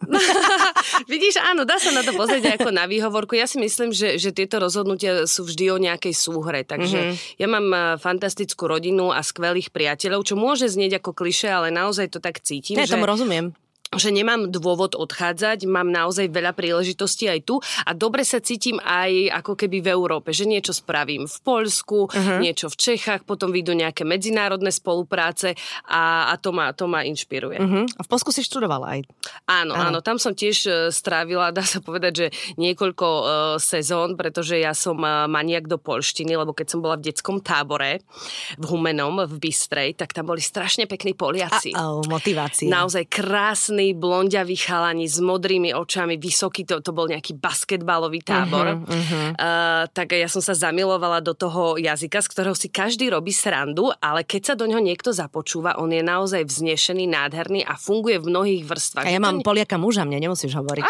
Vidíš, 1.12 1.38
áno, 1.40 1.64
dá 1.64 1.78
sa 1.78 1.94
na 1.94 2.02
to 2.02 2.12
pozrieť 2.18 2.58
ako 2.60 2.74
na 2.74 2.90
výhovorku. 2.90 3.38
Ja 3.38 3.46
si 3.46 3.62
myslím, 3.62 3.94
že, 3.94 4.18
že 4.18 4.34
tieto 4.34 4.58
rozhodnutia 4.58 5.30
sú 5.30 5.46
vždy 5.46 5.66
o 5.70 5.78
nejakej 5.78 6.14
súhre. 6.18 6.66
Takže 6.66 7.00
mm-hmm. 7.00 7.40
ja 7.40 7.48
mám 7.48 7.68
fantastickú 8.02 8.66
rodinu 8.66 9.14
a 9.14 9.22
skvelých 9.22 9.70
priateľov, 9.70 10.26
čo 10.26 10.36
môže 10.36 10.66
znieť 10.66 11.00
ako 11.00 11.14
kliše, 11.14 11.48
ale 11.48 11.70
naozaj 11.70 12.10
to 12.10 12.20
tak 12.20 12.42
cítim. 12.42 12.76
Ja 12.76 12.90
že... 12.90 12.98
tomu 12.98 13.06
rozumiem 13.06 13.54
že 13.94 14.10
nemám 14.10 14.50
dôvod 14.50 14.98
odchádzať, 14.98 15.70
mám 15.70 15.88
naozaj 15.88 16.28
veľa 16.34 16.58
príležitostí 16.58 17.30
aj 17.30 17.40
tu 17.46 17.56
a 17.86 17.92
dobre 17.94 18.26
sa 18.26 18.42
cítim 18.42 18.82
aj 18.82 19.32
ako 19.44 19.54
keby 19.54 19.86
v 19.86 19.92
Európe, 19.94 20.34
že 20.34 20.50
niečo 20.50 20.74
spravím 20.74 21.30
v 21.30 21.38
Poľsku, 21.46 22.10
uh-huh. 22.10 22.40
niečo 22.42 22.68
v 22.68 22.76
Čechách, 22.76 23.24
potom 23.24 23.54
vyjdú 23.54 23.78
nejaké 23.78 24.04
medzinárodné 24.04 24.74
spolupráce 24.74 25.54
a, 25.86 26.34
a 26.34 26.34
to, 26.42 26.50
ma, 26.52 26.74
to 26.74 26.90
ma 26.90 27.06
inšpiruje. 27.06 27.58
Uh-huh. 27.62 27.86
A 27.86 28.02
v 28.04 28.10
Polsku 28.10 28.34
si 28.34 28.42
študovala 28.42 29.00
aj? 29.00 29.00
Áno, 29.48 29.78
áno, 29.78 29.96
áno, 29.96 30.00
tam 30.02 30.18
som 30.18 30.34
tiež 30.34 30.58
e, 30.66 30.72
strávila, 30.90 31.54
dá 31.56 31.64
sa 31.64 31.80
povedať, 31.80 32.14
že 32.16 32.28
niekoľko 32.58 33.08
uh, 33.08 33.26
sezón, 33.62 34.18
pretože 34.18 34.58
ja 34.60 34.74
som 34.74 34.98
uh, 35.00 35.30
maniak 35.30 35.70
do 35.70 35.78
polštiny, 35.78 36.36
lebo 36.36 36.52
keď 36.52 36.68
som 36.76 36.80
bola 36.82 36.98
v 36.98 37.12
detskom 37.12 37.40
tábore 37.40 38.02
v 38.58 38.64
Humenom, 38.66 39.24
v 39.26 39.36
Bystrej, 39.40 39.96
tak 39.96 40.12
tam 40.12 40.32
boli 40.32 40.42
strašne 40.42 40.90
pekní 40.90 41.14
Poliaci. 41.14 41.72
Uh-oh, 41.72 42.04
motivácia. 42.10 42.68
Naozaj 42.68 43.08
krásny 43.08 43.85
krásny, 43.86 43.94
blondiavý 43.94 44.56
chalani 44.58 45.06
s 45.06 45.20
modrými 45.22 45.74
očami, 45.76 46.18
vysoký, 46.18 46.66
to, 46.66 46.82
to 46.82 46.92
bol 46.96 47.06
nejaký 47.06 47.38
basketbalový 47.38 48.26
tábor. 48.26 48.82
Uh-huh, 48.82 48.90
uh-huh. 48.90 49.28
Uh, 49.38 49.84
tak 49.94 50.18
ja 50.18 50.26
som 50.26 50.42
sa 50.42 50.58
zamilovala 50.58 51.22
do 51.22 51.38
toho 51.38 51.78
jazyka, 51.78 52.24
z 52.24 52.28
ktorého 52.32 52.56
si 52.58 52.72
každý 52.72 53.12
robí 53.12 53.30
srandu, 53.30 53.92
ale 54.02 54.26
keď 54.26 54.42
sa 54.42 54.54
do 54.58 54.66
neho 54.66 54.82
niekto 54.82 55.14
započúva, 55.14 55.78
on 55.78 55.92
je 55.94 56.02
naozaj 56.02 56.48
vznešený, 56.48 57.06
nádherný 57.06 57.62
a 57.68 57.78
funguje 57.78 58.18
v 58.22 58.26
mnohých 58.32 58.64
vrstvách. 58.66 59.06
A 59.06 59.12
ja 59.12 59.22
mám 59.22 59.44
Poliaka 59.46 59.78
muža, 59.78 60.08
mne 60.08 60.26
nemusíš 60.26 60.56
hovoriť. 60.56 60.84
Á, 60.86 60.90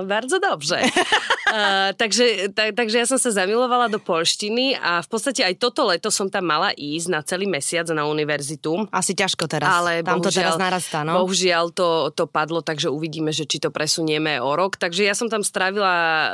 no. 0.00 0.06
bardzo 0.08 0.38
dobře. 0.38 0.80
uh, 0.82 1.92
takže, 2.00 2.50
tak, 2.56 2.74
takže 2.74 2.96
ja 2.98 3.06
som 3.06 3.18
sa 3.20 3.30
zamilovala 3.30 3.92
do 3.92 4.00
polštiny 4.00 4.74
a 4.78 5.04
v 5.04 5.08
podstate 5.08 5.44
aj 5.44 5.54
toto 5.60 5.86
leto 5.86 6.08
som 6.08 6.26
tam 6.26 6.48
mala 6.48 6.72
ísť 6.74 7.06
na 7.12 7.20
celý 7.22 7.46
mesiac 7.46 7.86
na 7.92 8.08
univerzitu. 8.08 8.88
Asi 8.88 9.12
ťažko 9.12 9.44
teraz. 9.46 9.68
Ale 9.68 10.00
tam 10.00 10.18
bohužiaľ, 10.18 10.32
to 10.32 10.40
teraz 10.40 10.54
narastá, 10.56 10.98
no? 11.04 11.12
Bohužiaľ 11.22 11.64
to 11.76 11.81
to, 12.14 12.24
padlo, 12.30 12.62
takže 12.62 12.88
uvidíme, 12.88 13.34
že 13.34 13.44
či 13.44 13.58
to 13.58 13.74
presunieme 13.74 14.38
o 14.40 14.54
rok. 14.54 14.78
Takže 14.78 15.04
ja 15.04 15.14
som 15.14 15.28
tam 15.28 15.44
strávila 15.44 15.92
uh, 15.92 16.28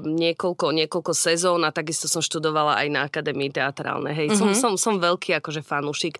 niekoľko, 0.00 0.72
niekoľko 0.72 1.12
sezón 1.12 1.66
a 1.66 1.74
takisto 1.74 2.06
som 2.06 2.24
študovala 2.24 2.80
aj 2.82 2.88
na 2.88 3.00
Akadémii 3.04 3.50
teatrálnej. 3.52 4.14
Hej, 4.14 4.28
mm-hmm. 4.32 4.56
som, 4.56 4.76
som, 4.76 4.96
som 4.96 5.02
veľký 5.02 5.38
akože 5.42 5.60
fanúšik 5.60 6.16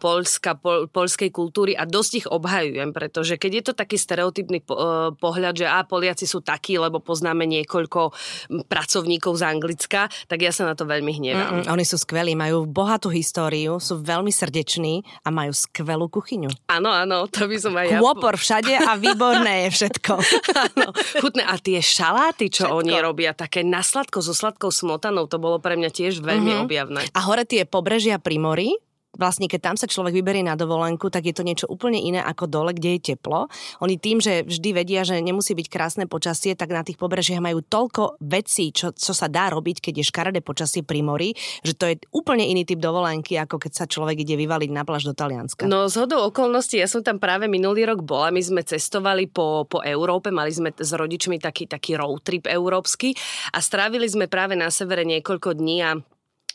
Polska, 0.00 0.56
pol, 0.56 0.86
polskej 0.88 1.28
kultúry 1.34 1.74
a 1.74 1.84
dosť 1.84 2.12
ich 2.24 2.26
obhajujem, 2.30 2.94
pretože 2.94 3.36
keď 3.36 3.50
je 3.52 3.62
to 3.70 3.72
taký 3.76 3.96
stereotypný 3.98 4.62
po, 4.64 4.74
uh, 4.74 5.10
pohľad, 5.14 5.54
že 5.60 5.66
a 5.66 5.82
Poliaci 5.84 6.24
sú 6.24 6.40
takí, 6.40 6.78
lebo 6.78 7.02
poznáme 7.02 7.44
niekoľko 7.44 8.14
pracovníkov 8.70 9.32
z 9.38 9.42
Anglicka, 9.44 10.06
tak 10.30 10.38
ja 10.40 10.54
sa 10.54 10.66
na 10.68 10.74
to 10.78 10.86
veľmi 10.86 11.18
hnevám. 11.18 11.66
Mm-mm, 11.66 11.72
oni 11.72 11.84
sú 11.84 11.98
skvelí, 11.98 12.38
majú 12.38 12.64
bohatú 12.64 13.10
históriu, 13.10 13.82
sú 13.82 13.98
veľmi 14.00 14.30
srdeční 14.30 15.02
a 15.26 15.28
majú 15.34 15.52
skvelú 15.52 16.06
kuchyňu. 16.06 16.50
Áno, 16.70 16.90
áno, 16.92 17.26
to 17.26 17.50
by 17.50 17.56
som 17.58 17.74
aj 17.74 17.86
ja 17.90 18.00
Kôpor 18.20 18.36
všade 18.36 18.76
a 18.76 19.00
výborné 19.00 19.64
je 19.66 19.80
všetko. 19.80 20.12
Áno, 20.68 20.92
chutné. 21.24 21.48
A 21.48 21.56
tie 21.56 21.80
šaláty, 21.80 22.52
čo 22.52 22.68
všetko. 22.68 22.84
oni 22.84 22.94
robia, 23.00 23.32
také 23.32 23.64
nasladko 23.64 24.20
so 24.20 24.36
sladkou 24.36 24.68
smotanou, 24.68 25.24
to 25.24 25.40
bolo 25.40 25.56
pre 25.56 25.80
mňa 25.80 25.88
tiež 25.88 26.20
veľmi 26.20 26.52
uh-huh. 26.52 26.64
objavné. 26.68 27.00
A 27.16 27.20
hore 27.24 27.48
tie 27.48 27.64
pobrežia 27.64 28.20
pri 28.20 28.36
mori, 28.36 28.70
vlastne 29.16 29.50
keď 29.50 29.60
tam 29.72 29.76
sa 29.76 29.90
človek 29.90 30.14
vyberie 30.14 30.46
na 30.46 30.54
dovolenku, 30.54 31.10
tak 31.10 31.26
je 31.26 31.34
to 31.34 31.42
niečo 31.42 31.66
úplne 31.66 31.98
iné 31.98 32.22
ako 32.22 32.46
dole, 32.46 32.70
kde 32.76 32.98
je 32.98 33.14
teplo. 33.14 33.50
Oni 33.82 33.98
tým, 33.98 34.22
že 34.22 34.46
vždy 34.46 34.70
vedia, 34.76 35.02
že 35.02 35.18
nemusí 35.18 35.56
byť 35.56 35.66
krásne 35.66 36.04
počasie, 36.06 36.54
tak 36.54 36.70
na 36.70 36.86
tých 36.86 37.00
pobrežiach 37.00 37.42
majú 37.42 37.64
toľko 37.64 38.22
vecí, 38.22 38.70
čo, 38.70 38.94
čo 38.94 39.10
sa 39.10 39.26
dá 39.26 39.50
robiť, 39.50 39.82
keď 39.82 39.94
je 40.02 40.04
škaredé 40.06 40.40
počasie 40.44 40.86
pri 40.86 41.02
mori, 41.02 41.34
že 41.66 41.74
to 41.74 41.90
je 41.90 41.94
úplne 42.14 42.46
iný 42.46 42.62
typ 42.62 42.78
dovolenky, 42.78 43.34
ako 43.40 43.58
keď 43.58 43.72
sa 43.72 43.84
človek 43.90 44.22
ide 44.22 44.38
vyvaliť 44.38 44.70
na 44.70 44.82
pláž 44.86 45.10
do 45.10 45.14
Talianska. 45.14 45.66
No 45.66 45.90
z 45.90 46.06
hodou 46.06 46.30
okolností, 46.30 46.78
ja 46.78 46.86
som 46.86 47.02
tam 47.02 47.18
práve 47.18 47.50
minulý 47.50 47.86
rok 47.86 48.06
bola, 48.06 48.30
my 48.30 48.42
sme 48.42 48.62
cestovali 48.62 49.26
po, 49.26 49.66
po 49.66 49.82
Európe, 49.82 50.30
mali 50.30 50.54
sme 50.54 50.70
s 50.70 50.92
rodičmi 50.94 51.42
taký, 51.42 51.66
taký 51.66 51.98
road 51.98 52.22
trip 52.22 52.46
európsky 52.46 53.14
a 53.50 53.58
strávili 53.58 54.06
sme 54.06 54.30
práve 54.30 54.54
na 54.54 54.70
severe 54.70 55.02
niekoľko 55.02 55.58
dní 55.58 55.76
a 55.82 55.90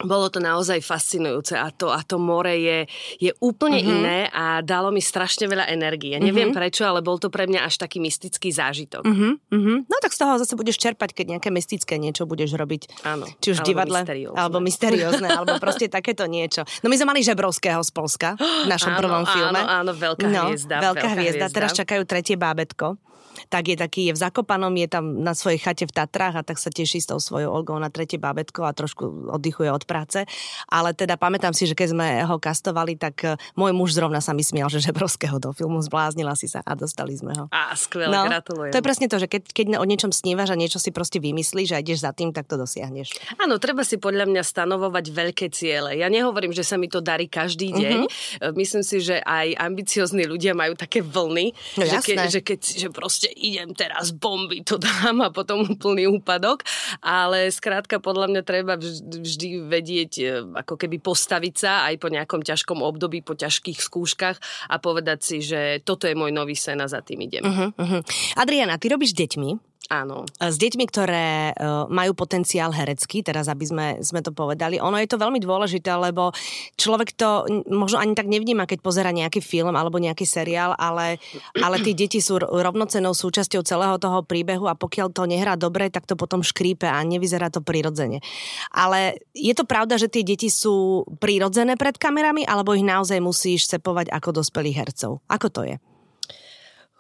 bolo 0.04 0.28
to 0.28 0.44
naozaj 0.44 0.84
fascinujúce 0.84 1.56
a 1.56 1.72
to, 1.72 1.88
a 1.88 2.04
to 2.04 2.20
more 2.20 2.52
je, 2.52 2.84
je 3.16 3.32
úplne 3.40 3.80
mm-hmm. 3.80 3.96
iné 3.96 4.18
a 4.28 4.60
dalo 4.60 4.92
mi 4.92 5.00
strašne 5.00 5.48
veľa 5.48 5.72
energie. 5.72 6.20
Mm-hmm. 6.20 6.28
Neviem 6.28 6.52
prečo, 6.52 6.84
ale 6.84 7.00
bol 7.00 7.16
to 7.16 7.32
pre 7.32 7.48
mňa 7.48 7.64
až 7.64 7.80
taký 7.80 8.04
mystický 8.04 8.52
zážitok. 8.52 9.08
Mm-hmm. 9.08 9.88
No 9.88 9.96
tak 10.04 10.12
z 10.12 10.20
toho 10.20 10.36
zase 10.36 10.60
budeš 10.60 10.84
čerpať, 10.84 11.16
keď 11.16 11.40
nejaké 11.40 11.48
mystické 11.48 11.96
niečo 11.96 12.28
budeš 12.28 12.60
robiť. 12.60 13.08
Áno. 13.08 13.24
Či 13.40 13.56
už 13.56 13.58
v 13.64 13.72
divadle, 13.72 14.04
mysteriózne. 14.04 14.36
alebo 14.36 14.58
mysteriózne, 14.60 15.28
alebo 15.32 15.54
proste 15.64 15.88
takéto 15.88 16.28
niečo. 16.28 16.68
No 16.84 16.92
my 16.92 16.96
sme 17.00 17.16
mali 17.16 17.24
Žebrovského 17.24 17.80
z 17.80 17.92
Polska 17.96 18.36
v 18.36 18.68
našom 18.68 18.92
áno, 18.96 19.00
prvom 19.00 19.24
filme. 19.32 19.60
Áno, 19.64 19.80
áno, 19.80 19.92
veľká 19.96 20.28
no, 20.28 20.52
hviezda. 20.52 20.75
Veľká, 20.84 20.92
veľká 20.92 21.10
hviezda. 21.16 21.46
hviezda. 21.48 21.56
Teraz 21.56 21.72
čakajú 21.72 22.04
tretie 22.04 22.36
bábetko 22.36 23.00
tak 23.48 23.72
je 23.72 23.77
taký, 23.77 24.12
je 24.12 24.13
v 24.15 24.20
Zakopanom, 24.20 24.74
je 24.75 24.88
tam 24.89 25.22
na 25.22 25.38
svojej 25.38 25.60
chate 25.62 25.86
v 25.86 25.94
Tatrách 25.94 26.42
a 26.42 26.46
tak 26.46 26.58
sa 26.60 26.72
teší 26.72 27.04
s 27.04 27.08
tou 27.10 27.20
svojou 27.20 27.51
Olgou 27.51 27.77
na 27.80 27.92
tretie 27.92 28.20
bábetko 28.20 28.65
a 28.65 28.75
trošku 28.75 29.32
oddychuje 29.32 29.70
od 29.72 29.84
práce, 29.88 30.24
ale 30.68 30.92
teda 30.96 31.15
pamätám 31.15 31.51
si, 31.51 31.70
že 31.70 31.77
keď 31.77 31.88
sme 31.96 32.08
ho 32.25 32.36
kastovali, 32.39 33.00
tak 33.00 33.15
e, 33.24 33.39
môj 33.56 33.72
muž 33.75 33.96
zrovna 33.96 34.20
sa 34.20 34.36
mi 34.36 34.44
smial, 34.44 34.68
že 34.68 34.84
Žebrovského 34.84 35.38
do 35.39 35.51
filmu 35.56 35.80
zbláznila 35.84 36.34
si 36.36 36.50
sa 36.50 36.63
a 36.63 36.74
dostali 36.75 37.15
sme 37.15 37.36
ho. 37.36 37.46
Á, 37.51 37.75
skvelé, 37.75 38.12
no, 38.12 38.27
gratulujem. 38.27 38.72
To 38.72 38.80
je 38.80 38.86
presne 38.86 39.08
to, 39.08 39.18
že 39.20 39.27
keď, 39.27 39.42
keď 39.51 39.65
o 39.80 39.86
niečom 39.86 40.12
snívaš 40.12 40.51
a 40.51 40.60
niečo 40.60 40.80
si 40.82 40.92
proste 40.92 41.20
vymyslíš 41.20 41.75
a 41.75 41.82
ideš 41.82 42.04
za 42.04 42.12
tým, 42.12 42.32
tak 42.36 42.48
to 42.48 42.60
dosiahneš. 42.60 43.15
Áno, 43.39 43.60
treba 43.62 43.84
si 43.84 44.00
podľa 44.00 44.27
mňa 44.30 44.44
stanovovať 44.44 45.06
veľké 45.12 45.48
ciele. 45.51 45.98
Ja 46.00 46.12
nehovorím, 46.12 46.51
že 46.51 46.63
sa 46.63 46.75
mi 46.75 46.92
to 46.92 47.00
darí 47.00 47.27
každý 47.27 47.72
deň. 47.72 48.00
Mm-hmm. 48.06 48.54
Myslím 48.56 48.84
si, 48.84 49.01
že 49.01 49.20
aj 49.22 49.58
ambiciozní 49.58 50.25
ľudia 50.30 50.54
majú 50.56 50.77
také 50.77 51.01
vlny, 51.01 51.56
no, 51.80 51.84
že, 51.84 51.98
ke, 52.01 52.13
že 52.27 52.42
keď 52.42 52.60
že 52.65 52.88
proste 52.92 53.25
idem 53.34 53.74
teraz 53.74 54.13
bomby, 54.13 54.62
to 54.62 54.77
dám 54.77 55.25
a 55.25 55.29
potom 55.34 55.65
úplný 55.65 56.05
úpadok. 56.10 56.62
Ale 57.01 57.50
skrátka 57.50 57.98
podľa 57.98 58.29
mňa 58.32 58.41
treba 58.46 58.77
vždy 58.77 59.65
vedieť, 59.65 60.12
e, 60.22 60.25
ako 60.65 60.77
keby 60.77 61.01
postaviť 61.01 61.55
sa 61.55 61.89
aj 61.89 61.96
po 61.98 62.13
nejakom 62.13 62.46
ťažkom 62.46 62.79
období, 62.86 63.25
po 63.25 63.34
ťažkých 63.34 63.79
skúškach 63.82 64.38
a 64.70 64.75
povedať 64.77 65.20
si, 65.22 65.38
že 65.41 65.82
toto 65.82 66.05
je 66.05 66.15
môj 66.17 66.32
nový 66.32 66.53
sen 66.53 66.79
a 66.82 66.88
za 66.89 67.01
tým 67.01 67.25
idem. 67.25 67.44
Uh-huh, 67.44 67.70
uh-huh. 67.75 68.01
Adriana, 68.38 68.77
ty 68.77 68.91
robíš 68.91 69.17
deťmi. 69.17 69.75
Áno. 69.94 70.25
S 70.42 70.58
deťmi, 70.58 70.86
ktoré 70.89 71.54
e, 71.54 71.54
majú 71.94 72.18
potenciál 72.18 72.74
herecký, 72.74 73.22
teraz 73.22 73.46
aby 73.46 73.65
sme, 73.70 73.88
sme 74.01 74.25
to 74.25 74.34
povedali. 74.34 74.82
Ono 74.82 74.98
je 74.98 75.06
to 75.06 75.22
veľmi 75.22 75.38
dôležité, 75.38 75.94
lebo 75.94 76.34
človek 76.74 77.13
to 77.13 77.46
možno 77.70 78.01
ani 78.01 78.18
tak 78.18 78.25
nevníma, 78.25 78.65
keď 78.65 78.82
pozera 78.82 79.13
nejaký 79.13 79.46
film 79.46 79.77
alebo 79.77 80.01
nejaký 80.01 80.25
seriál, 80.25 80.74
ale, 80.74 81.22
ale 81.62 81.77
tí 81.86 81.94
deti 81.94 82.18
sú 82.18 82.42
rovnocenou 82.42 83.13
súčasťou 83.13 83.62
celého 83.62 84.01
toho 84.01 84.25
príbehu 84.25 84.65
a 84.65 84.74
pokiaľ 84.74 85.13
to 85.13 85.30
nehrá 85.30 85.54
dobre, 85.54 85.94
tak 85.94 86.10
to 86.10 86.18
potom 86.18 86.42
škrípe 86.42 86.89
a 86.89 86.98
nevyzerá 87.06 87.54
to 87.54 87.62
prirodzene. 87.62 88.25
Ale 88.74 89.22
je 89.38 89.54
to 89.54 89.70
pravda, 89.70 90.01
že 90.01 90.10
tie 90.10 90.25
deti 90.25 90.50
sú 90.50 91.06
prirodzené 91.22 91.77
pred 91.77 91.94
kamerami, 92.01 92.42
alebo 92.42 92.74
ich 92.74 92.82
naozaj 92.82 93.22
musíš 93.22 93.70
cepovať 93.70 94.10
ako 94.10 94.42
dospelých 94.42 94.82
hercov? 94.82 95.22
Ako 95.30 95.54
to 95.54 95.62
je? 95.62 95.77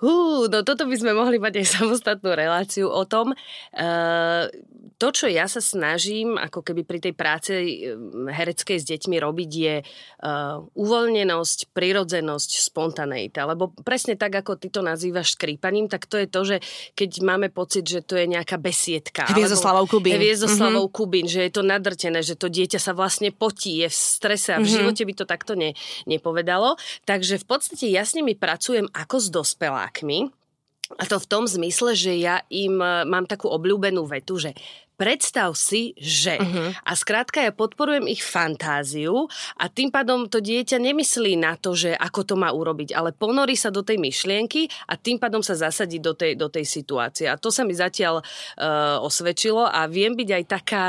Hú, 0.03 0.51
no 0.51 0.59
toto 0.67 0.83
by 0.83 0.95
sme 0.99 1.15
mohli 1.15 1.39
mať 1.39 1.63
aj 1.63 1.67
samostatnú 1.79 2.35
reláciu 2.35 2.91
o 2.91 3.07
tom. 3.07 3.31
Uh, 3.71 4.51
to, 4.99 5.11
čo 5.11 5.27
ja 5.27 5.47
sa 5.47 5.59
snažím, 5.59 6.35
ako 6.39 6.63
keby 6.63 6.87
pri 6.87 6.99
tej 6.99 7.13
práce 7.15 7.51
hereckej 8.27 8.77
s 8.79 8.85
deťmi 8.87 9.15
robiť, 9.19 9.51
je 9.51 9.75
uh, 9.83 10.63
uvoľnenosť, 10.75 11.71
prirodzenosť, 11.71 12.49
spontaneita. 12.59 13.47
Lebo 13.47 13.71
presne 13.83 14.19
tak, 14.19 14.35
ako 14.39 14.59
ty 14.59 14.67
to 14.71 14.83
nazývaš 14.83 15.35
skrípaním, 15.35 15.87
tak 15.87 16.07
to 16.07 16.19
je 16.19 16.27
to, 16.27 16.41
že 16.43 16.57
keď 16.95 17.09
máme 17.23 17.47
pocit, 17.51 17.87
že 17.87 18.03
to 18.03 18.19
je 18.19 18.27
nejaká 18.27 18.59
besiedka. 18.59 19.27
Hviezdoslavou 19.31 19.87
Kubín. 19.87 20.15
Hviezdoslavou 20.15 20.87
mm-hmm. 20.87 20.95
Kubín, 20.95 21.27
že 21.27 21.47
je 21.47 21.51
to 21.55 21.63
nadrtené, 21.63 22.19
že 22.19 22.39
to 22.39 22.51
dieťa 22.51 22.79
sa 22.79 22.91
vlastne 22.91 23.31
potí, 23.35 23.83
je 23.83 23.87
v 23.87 23.95
strese 23.95 24.55
a 24.55 24.59
v 24.59 24.67
mm-hmm. 24.67 24.75
živote 24.75 25.03
by 25.07 25.13
to 25.15 25.25
takto 25.27 25.53
ne, 25.55 25.71
nepovedalo. 26.07 26.79
Takže 27.03 27.39
v 27.39 27.45
podstate 27.47 27.87
ja 27.91 28.03
s 28.03 28.15
nimi 28.15 28.35
pracujem 28.35 28.87
ako 28.91 29.15
s 29.19 29.27
dospelákmi, 29.85 30.31
a 31.01 31.03
to 31.09 31.17
v 31.17 31.25
tom 31.25 31.49
zmysle, 31.49 31.97
že 31.97 32.13
ja 32.13 32.45
im 32.53 32.77
e, 32.77 33.09
mám 33.09 33.25
takú 33.25 33.49
obľúbenú 33.49 34.05
vetu, 34.05 34.37
že 34.37 34.53
predstav 34.95 35.53
si, 35.55 35.95
že. 35.99 36.39
Uh-huh. 36.39 36.71
A 36.83 36.91
skrátka 36.95 37.43
ja 37.43 37.51
podporujem 37.51 38.07
ich 38.07 38.23
fantáziu 38.23 39.27
a 39.59 39.67
tým 39.67 39.91
pádom 39.91 40.27
to 40.31 40.39
dieťa 40.39 40.79
nemyslí 40.79 41.35
na 41.39 41.59
to, 41.59 41.75
že 41.75 41.91
ako 41.95 42.23
to 42.23 42.35
má 42.39 42.51
urobiť, 42.51 42.95
ale 42.95 43.11
ponorí 43.11 43.59
sa 43.59 43.69
do 43.69 43.83
tej 43.83 43.99
myšlienky 43.99 44.67
a 44.87 44.95
tým 44.95 45.19
pádom 45.19 45.43
sa 45.43 45.55
zasadí 45.55 45.99
do 45.99 46.15
tej, 46.15 46.39
do 46.39 46.47
tej 46.47 46.63
situácie. 46.63 47.27
A 47.27 47.35
to 47.39 47.51
sa 47.51 47.67
mi 47.67 47.75
zatiaľ 47.75 48.23
uh, 48.23 48.99
osvedčilo 49.03 49.67
a 49.67 49.85
viem 49.91 50.15
byť 50.15 50.29
aj 50.31 50.43
taká 50.47 50.83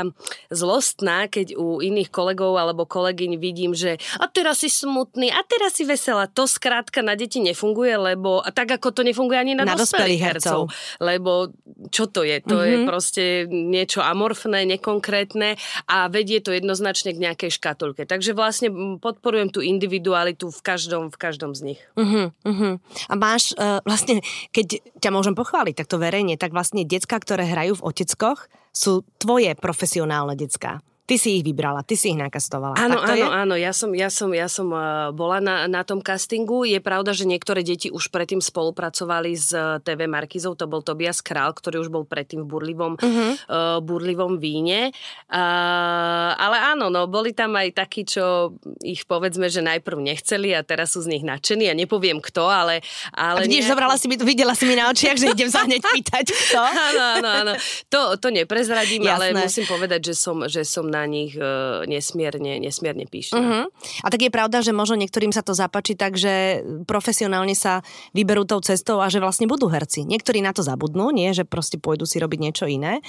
zlostná, 0.49 1.27
keď 1.27 1.59
u 1.59 1.83
iných 1.83 2.09
kolegov 2.09 2.55
alebo 2.55 2.87
kolegyň 2.87 3.31
vidím, 3.37 3.75
že 3.75 3.99
a 4.17 4.25
teraz 4.31 4.63
si 4.63 4.71
smutný, 4.71 5.29
a 5.29 5.43
teraz 5.43 5.77
si 5.77 5.83
veselá. 5.83 6.25
To 6.31 6.47
skrátka 6.49 7.03
na 7.03 7.13
deti 7.13 7.43
nefunguje, 7.43 7.93
lebo 7.95 8.39
a 8.41 8.49
tak 8.49 8.79
ako 8.79 8.95
to 8.95 9.01
nefunguje 9.03 9.37
ani 9.37 9.53
na, 9.53 9.67
na 9.67 9.75
dospelých 9.75 10.21
hercov. 10.21 10.71
Lebo 10.97 11.51
čo 11.91 12.09
to 12.09 12.23
je? 12.23 12.39
To 12.47 12.57
uh-huh. 12.57 12.69
je 12.69 12.75
mhm. 12.81 12.85
proste 12.87 13.23
niečo 13.49 13.96
niečo 13.97 14.05
amorfné, 14.05 14.69
nekonkrétne 14.77 15.57
a 15.89 16.05
vedie 16.05 16.37
to 16.37 16.53
jednoznačne 16.53 17.17
k 17.17 17.23
nejakej 17.25 17.49
škatulke. 17.57 18.05
Takže 18.05 18.37
vlastne 18.37 18.69
podporujem 19.01 19.49
tú 19.49 19.65
individualitu 19.65 20.53
v 20.53 20.59
každom, 20.61 21.09
v 21.09 21.17
každom 21.17 21.57
z 21.57 21.73
nich. 21.73 21.81
Uh-huh, 21.97 22.29
uh-huh. 22.45 22.77
A 23.09 23.13
máš 23.17 23.57
uh, 23.57 23.81
vlastne, 23.81 24.21
keď 24.53 24.85
ťa 25.01 25.09
môžem 25.09 25.33
pochváliť 25.33 25.73
takto 25.73 25.97
verejne, 25.97 26.37
tak 26.37 26.53
vlastne 26.53 26.85
decka, 26.85 27.17
ktoré 27.17 27.49
hrajú 27.49 27.81
v 27.81 27.85
oteckoch, 27.89 28.45
sú 28.69 29.01
tvoje 29.17 29.57
profesionálne 29.57 30.37
decka. 30.37 30.85
Ty 31.07 31.15
si 31.15 31.39
ich 31.39 31.43
vybrala, 31.47 31.87
ty 31.87 31.95
si 31.95 32.11
ich 32.11 32.19
nakastovala. 32.19 32.75
Áno, 32.75 32.99
áno, 32.99 33.15
je? 33.15 33.23
áno, 33.31 33.55
ja 33.55 33.71
som, 33.71 33.95
ja 33.95 34.11
som, 34.11 34.27
ja 34.35 34.51
som 34.51 34.67
uh, 34.75 35.15
bola 35.15 35.39
na, 35.39 35.63
na 35.71 35.87
tom 35.87 36.03
castingu. 36.03 36.67
Je 36.67 36.83
pravda, 36.83 37.15
že 37.15 37.23
niektoré 37.23 37.63
deti 37.63 37.87
už 37.87 38.11
predtým 38.11 38.43
spolupracovali 38.43 39.31
s 39.31 39.55
uh, 39.55 39.79
TV 39.79 40.03
Markizou, 40.03 40.59
to 40.59 40.67
bol 40.67 40.83
Tobias 40.83 41.23
Král, 41.23 41.55
ktorý 41.55 41.79
už 41.79 41.95
bol 41.95 42.03
predtým 42.03 42.43
v 42.43 42.47
burlivom, 42.51 42.99
uh-huh. 42.99 43.31
uh, 43.47 43.79
burlivom 43.79 44.35
víne. 44.35 44.91
Uh, 45.31 46.35
ale 46.35 46.75
áno, 46.75 46.91
no, 46.91 47.07
boli 47.07 47.31
tam 47.31 47.55
aj 47.55 47.71
takí, 47.71 48.03
čo 48.03 48.59
ich 48.83 49.07
povedzme, 49.07 49.47
že 49.47 49.63
najprv 49.63 50.03
nechceli 50.03 50.51
a 50.51 50.59
teraz 50.59 50.99
sú 50.99 51.07
z 51.07 51.15
nich 51.15 51.23
nadšení 51.23 51.71
a 51.71 51.73
nepoviem 51.73 52.19
kto, 52.19 52.51
ale... 52.51 52.83
ale 53.15 53.39
a 53.39 53.47
vidíš, 53.47 53.63
nejak... 53.63 53.71
zobrala 53.71 53.95
si 53.95 54.11
mi, 54.11 54.19
videla 54.19 54.51
si 54.51 54.67
mi 54.67 54.75
na 54.75 54.91
očiach, 54.91 55.15
že 55.15 55.31
idem 55.31 55.47
sa 55.47 55.63
hneď 55.63 55.87
pýtať 55.87 56.35
kto. 56.35 56.59
áno, 56.91 57.03
áno, 57.23 57.29
áno. 57.31 57.53
To, 57.87 58.19
to 58.19 58.27
neprezradím, 58.27 59.07
Jasné. 59.07 59.31
ale 59.31 59.47
musím 59.47 59.63
povedať, 59.71 60.11
že 60.11 60.13
som, 60.19 60.43
že 60.51 60.67
som 60.67 60.96
na 60.97 61.05
nich 61.05 61.37
uh, 61.37 61.85
nesmierne, 61.85 62.57
nesmierne 62.57 63.05
píšna. 63.05 63.37
Uh-huh. 63.37 63.65
A 64.01 64.07
tak 64.09 64.25
je 64.25 64.31
pravda, 64.33 64.65
že 64.65 64.73
možno 64.73 64.97
niektorým 64.97 65.29
sa 65.29 65.45
to 65.45 65.53
zapačí 65.53 65.93
tak, 65.93 66.17
že 66.17 66.65
profesionálne 66.89 67.53
sa 67.53 67.85
vyberú 68.17 68.49
tou 68.49 68.57
cestou 68.65 68.97
a 68.99 69.07
že 69.13 69.21
vlastne 69.21 69.45
budú 69.45 69.69
herci. 69.69 70.03
Niektorí 70.09 70.41
na 70.41 70.51
to 70.51 70.65
zabudnú, 70.65 71.13
nie, 71.13 71.29
že 71.37 71.45
proste 71.45 71.77
pôjdu 71.77 72.09
si 72.09 72.17
robiť 72.17 72.39
niečo 72.41 72.65
iné. 72.65 73.05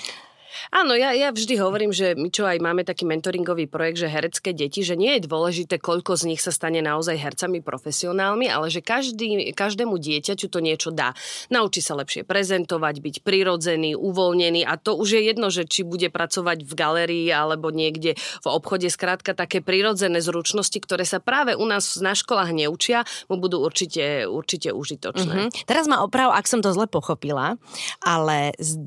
Áno, 0.72 0.96
ja, 0.96 1.12
ja 1.12 1.28
vždy 1.32 1.60
hovorím, 1.60 1.92
že 1.92 2.16
my 2.16 2.28
čo 2.32 2.48
aj 2.48 2.58
máme 2.60 2.84
taký 2.84 3.04
mentoringový 3.04 3.68
projekt, 3.68 4.04
že 4.04 4.08
herecké 4.12 4.52
deti, 4.52 4.84
že 4.84 4.96
nie 4.96 5.18
je 5.18 5.26
dôležité, 5.26 5.80
koľko 5.80 6.14
z 6.16 6.34
nich 6.34 6.40
sa 6.40 6.52
stane 6.54 6.80
naozaj 6.80 7.18
hercami 7.18 7.60
profesionálmi, 7.60 8.46
ale 8.48 8.70
že 8.70 8.80
každý, 8.80 9.52
každému 9.52 9.98
dieťaťu 9.98 10.46
to 10.48 10.58
niečo 10.62 10.94
dá. 10.94 11.12
Naučí 11.52 11.82
sa 11.82 11.98
lepšie 11.98 12.22
prezentovať, 12.22 12.94
byť 13.02 13.16
prirodzený, 13.26 13.98
uvoľnený 13.98 14.62
a 14.64 14.78
to 14.78 14.94
už 14.94 15.18
je 15.18 15.22
jedno, 15.28 15.50
že 15.50 15.66
či 15.66 15.82
bude 15.82 16.08
pracovať 16.08 16.64
v 16.64 16.72
galerii 16.72 17.28
alebo 17.34 17.74
niekde 17.74 18.14
v 18.16 18.46
obchode. 18.46 18.86
Skrátka 18.88 19.34
také 19.34 19.60
prirodzené 19.60 20.22
zručnosti, 20.22 20.78
ktoré 20.80 21.02
sa 21.02 21.18
práve 21.18 21.58
u 21.58 21.66
nás 21.66 21.98
na 21.98 22.14
školách 22.14 22.54
neučia, 22.54 23.02
mu 23.26 23.36
budú 23.36 23.60
určite, 23.60 24.24
určite 24.24 24.70
užitočné. 24.70 25.50
Mm-hmm. 25.50 25.66
Teraz 25.66 25.90
ma 25.90 26.00
oprav, 26.00 26.30
ak 26.32 26.46
som 26.46 26.62
to 26.62 26.70
zle 26.70 26.86
pochopila, 26.86 27.58
ale 28.00 28.54
z, 28.56 28.78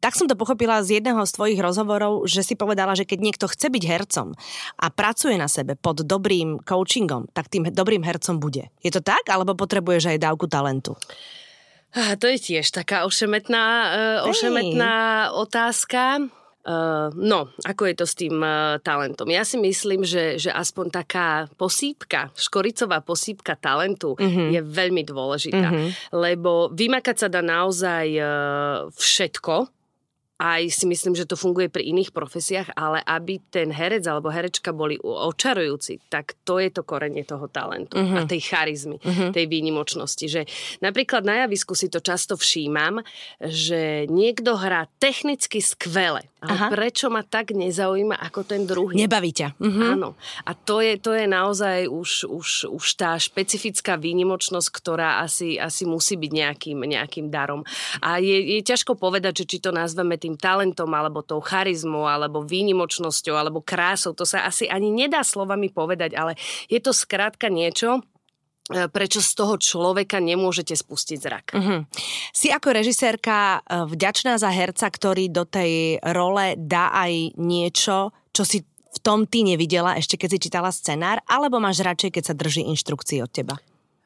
tak 0.00 0.16
som 0.16 0.24
to 0.24 0.34
pochopila 0.34 0.80
z 0.80 0.98
jedného 1.00 1.03
jedného 1.04 1.20
z 1.28 1.36
tvojich 1.36 1.60
rozhovorov, 1.60 2.24
že 2.24 2.40
si 2.40 2.56
povedala, 2.56 2.96
že 2.96 3.04
keď 3.04 3.18
niekto 3.20 3.44
chce 3.44 3.68
byť 3.68 3.84
hercom 3.84 4.32
a 4.80 4.86
pracuje 4.88 5.36
na 5.36 5.52
sebe 5.52 5.76
pod 5.76 6.00
dobrým 6.00 6.64
coachingom, 6.64 7.28
tak 7.36 7.52
tým 7.52 7.68
dobrým 7.68 8.00
hercom 8.00 8.40
bude. 8.40 8.72
Je 8.80 8.88
to 8.88 9.04
tak, 9.04 9.28
alebo 9.28 9.52
potrebuješ 9.52 10.16
aj 10.16 10.24
dávku 10.24 10.48
talentu? 10.48 10.96
To 11.92 12.24
je 12.24 12.40
tiež 12.40 12.72
taká 12.72 13.04
ošemetná, 13.04 13.64
uh, 14.24 14.32
ošemetná 14.32 15.28
otázka. 15.36 16.24
Uh, 16.64 17.12
no, 17.12 17.52
ako 17.68 17.92
je 17.92 17.94
to 18.00 18.06
s 18.08 18.16
tým 18.16 18.40
uh, 18.40 18.80
talentom? 18.80 19.28
Ja 19.28 19.44
si 19.44 19.60
myslím, 19.60 20.00
že, 20.00 20.40
že 20.40 20.48
aspoň 20.48 21.04
taká 21.04 21.52
posýpka, 21.60 22.32
škoricová 22.32 23.04
posýpka 23.04 23.52
talentu 23.52 24.16
uh-huh. 24.16 24.48
je 24.48 24.64
veľmi 24.64 25.04
dôležitá. 25.04 25.68
Uh-huh. 25.68 25.92
Lebo 26.16 26.72
vymakať 26.72 27.16
sa 27.20 27.28
dá 27.28 27.44
naozaj 27.44 28.06
uh, 28.16 28.88
všetko, 28.96 29.73
aj 30.44 30.68
si 30.68 30.84
myslím, 30.84 31.16
že 31.16 31.24
to 31.24 31.40
funguje 31.40 31.72
pri 31.72 31.88
iných 31.88 32.12
profesiách, 32.12 32.76
ale 32.76 33.00
aby 33.00 33.40
ten 33.48 33.72
herec 33.72 34.04
alebo 34.04 34.28
herečka 34.28 34.76
boli 34.76 35.00
očarujúci, 35.00 36.04
tak 36.12 36.36
to 36.44 36.60
je 36.60 36.68
to 36.68 36.84
korenie 36.84 37.24
toho 37.24 37.48
talentu 37.48 37.96
uh-huh. 37.96 38.20
a 38.20 38.28
tej 38.28 38.44
charizmy, 38.44 39.00
uh-huh. 39.00 39.32
tej 39.32 39.48
výnimočnosti. 39.48 40.28
Že 40.28 40.44
napríklad 40.84 41.24
na 41.24 41.48
javisku 41.48 41.72
si 41.72 41.88
to 41.88 42.04
často 42.04 42.36
všímam, 42.36 43.00
že 43.40 44.04
niekto 44.12 44.60
hrá 44.60 44.84
technicky 45.00 45.64
skvele, 45.64 46.28
ale 46.44 46.56
Aha. 46.60 46.68
prečo 46.68 47.08
ma 47.08 47.24
tak 47.24 47.56
nezaujíma 47.56 48.20
ako 48.20 48.44
ten 48.44 48.68
druhý? 48.68 49.00
Nebaví 49.00 49.32
ťa. 49.32 49.56
Uh-huh. 49.56 49.96
Áno. 49.96 50.12
A 50.44 50.52
to 50.52 50.84
je, 50.84 51.00
to 51.00 51.16
je 51.16 51.24
naozaj 51.24 51.88
už, 51.88 52.28
už, 52.28 52.48
už 52.68 52.84
tá 53.00 53.16
špecifická 53.16 53.96
výnimočnosť, 53.96 54.68
ktorá 54.68 55.24
asi, 55.24 55.56
asi 55.56 55.88
musí 55.88 56.20
byť 56.20 56.30
nejakým, 56.36 56.78
nejakým 56.84 57.32
darom. 57.32 57.64
A 58.04 58.20
je, 58.20 58.60
je 58.60 58.60
ťažko 58.60 58.92
povedať, 59.00 59.40
že 59.40 59.56
či 59.56 59.58
to 59.64 59.72
nazveme 59.72 60.20
tým 60.20 60.33
talentom, 60.38 60.90
alebo 60.92 61.24
tou 61.24 61.40
charizmou, 61.40 62.06
alebo 62.06 62.44
výnimočnosťou, 62.44 63.34
alebo 63.34 63.64
krásou. 63.64 64.12
To 64.16 64.26
sa 64.28 64.46
asi 64.46 64.68
ani 64.68 64.92
nedá 64.92 65.22
slovami 65.22 65.70
povedať, 65.70 66.14
ale 66.14 66.38
je 66.68 66.78
to 66.78 66.94
skrátka 66.94 67.50
niečo, 67.50 68.00
e, 68.70 68.86
prečo 68.88 69.20
z 69.20 69.30
toho 69.34 69.54
človeka 69.58 70.22
nemôžete 70.22 70.74
spustiť 70.76 71.18
zrak. 71.18 71.46
Uh-huh. 71.52 71.86
Si 72.30 72.48
ako 72.48 72.74
režisérka 72.74 73.60
e, 73.64 73.88
vďačná 73.88 74.38
za 74.38 74.50
herca, 74.54 74.86
ktorý 74.88 75.28
do 75.28 75.44
tej 75.44 75.98
role 76.00 76.58
dá 76.60 76.94
aj 76.94 77.36
niečo, 77.36 78.14
čo 78.34 78.42
si 78.42 78.62
v 78.94 78.98
tom 79.02 79.26
ty 79.26 79.42
nevidela 79.42 79.98
ešte 79.98 80.14
keď 80.14 80.28
si 80.38 80.42
čítala 80.48 80.70
scenár, 80.70 81.18
alebo 81.26 81.58
máš 81.58 81.82
radšej, 81.82 82.14
keď 82.14 82.22
sa 82.30 82.34
drží 82.38 82.62
inštrukcií 82.70 83.18
od 83.20 83.30
teba? 83.34 83.58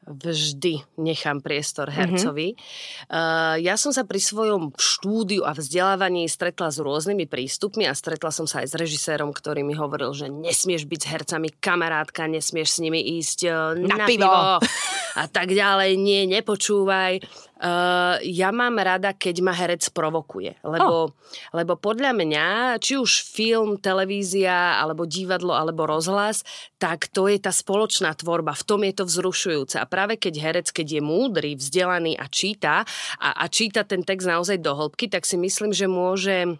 Vždy 0.07 0.81
nechám 0.97 1.43
priestor 1.43 1.91
mhm. 1.91 1.95
hercovi. 1.95 2.49
Mm-hmm. 2.55 3.11
Uh, 3.11 3.55
ja 3.61 3.75
som 3.75 3.91
sa 3.91 4.07
pri 4.07 4.17
svojom 4.17 4.73
štúdiu 4.79 5.43
a 5.43 5.53
vzdelávaní 5.53 6.25
stretla 6.31 6.71
s 6.71 6.81
rôznymi 6.81 7.29
prístupmi 7.29 7.85
a 7.85 7.93
stretla 7.93 8.31
som 8.33 8.47
sa 8.47 8.63
aj 8.63 8.73
s 8.73 8.75
režisérom, 8.79 9.29
ktorý 9.35 9.61
mi 9.61 9.77
hovoril, 9.77 10.15
že 10.15 10.31
nesmieš 10.31 10.89
byť 10.89 10.99
s 11.03 11.07
hercami 11.11 11.49
kamarátka, 11.59 12.25
nesmieš 12.25 12.77
s 12.77 12.79
nimi 12.81 13.01
ísť 13.19 13.39
uh, 13.45 13.77
na, 13.77 13.95
na 14.01 14.07
pivo. 14.09 14.25
pivo 14.25 14.41
a 15.19 15.27
tak 15.27 15.51
ďalej. 15.51 15.99
Nie, 15.99 16.23
nepočúvaj. 16.29 17.19
Uh, 17.59 18.15
ja 18.23 18.55
mám 18.55 18.79
rada, 18.79 19.11
keď 19.11 19.43
ma 19.43 19.51
herec 19.51 19.83
provokuje, 19.91 20.55
lebo, 20.63 21.11
oh. 21.11 21.51
lebo 21.51 21.75
podľa 21.75 22.15
mňa, 22.15 22.47
či 22.79 22.95
už 22.95 23.27
film, 23.35 23.75
televízia, 23.75 24.79
alebo 24.79 25.03
divadlo, 25.03 25.51
alebo 25.51 25.83
rozhlas, 25.83 26.47
tak 26.79 27.11
to 27.11 27.27
je 27.27 27.35
tá 27.35 27.51
spoločná 27.51 28.15
tvorba, 28.15 28.55
v 28.55 28.63
tom 28.63 28.87
je 28.87 28.93
to 28.95 29.03
vzrušujúce. 29.03 29.75
A 29.75 29.83
práve 29.91 30.15
keď 30.15 30.39
herec, 30.39 30.67
keď 30.71 30.87
je 30.87 31.01
múdry, 31.03 31.59
vzdelaný 31.59 32.15
a 32.15 32.31
číta, 32.31 32.87
a, 33.19 33.29
a 33.43 33.45
číta 33.51 33.83
ten 33.83 34.07
text 34.07 34.23
naozaj 34.23 34.63
do 34.63 34.71
hĺbky, 34.71 35.11
tak 35.11 35.27
si 35.27 35.35
myslím, 35.35 35.75
že 35.75 35.91
môže 35.91 36.55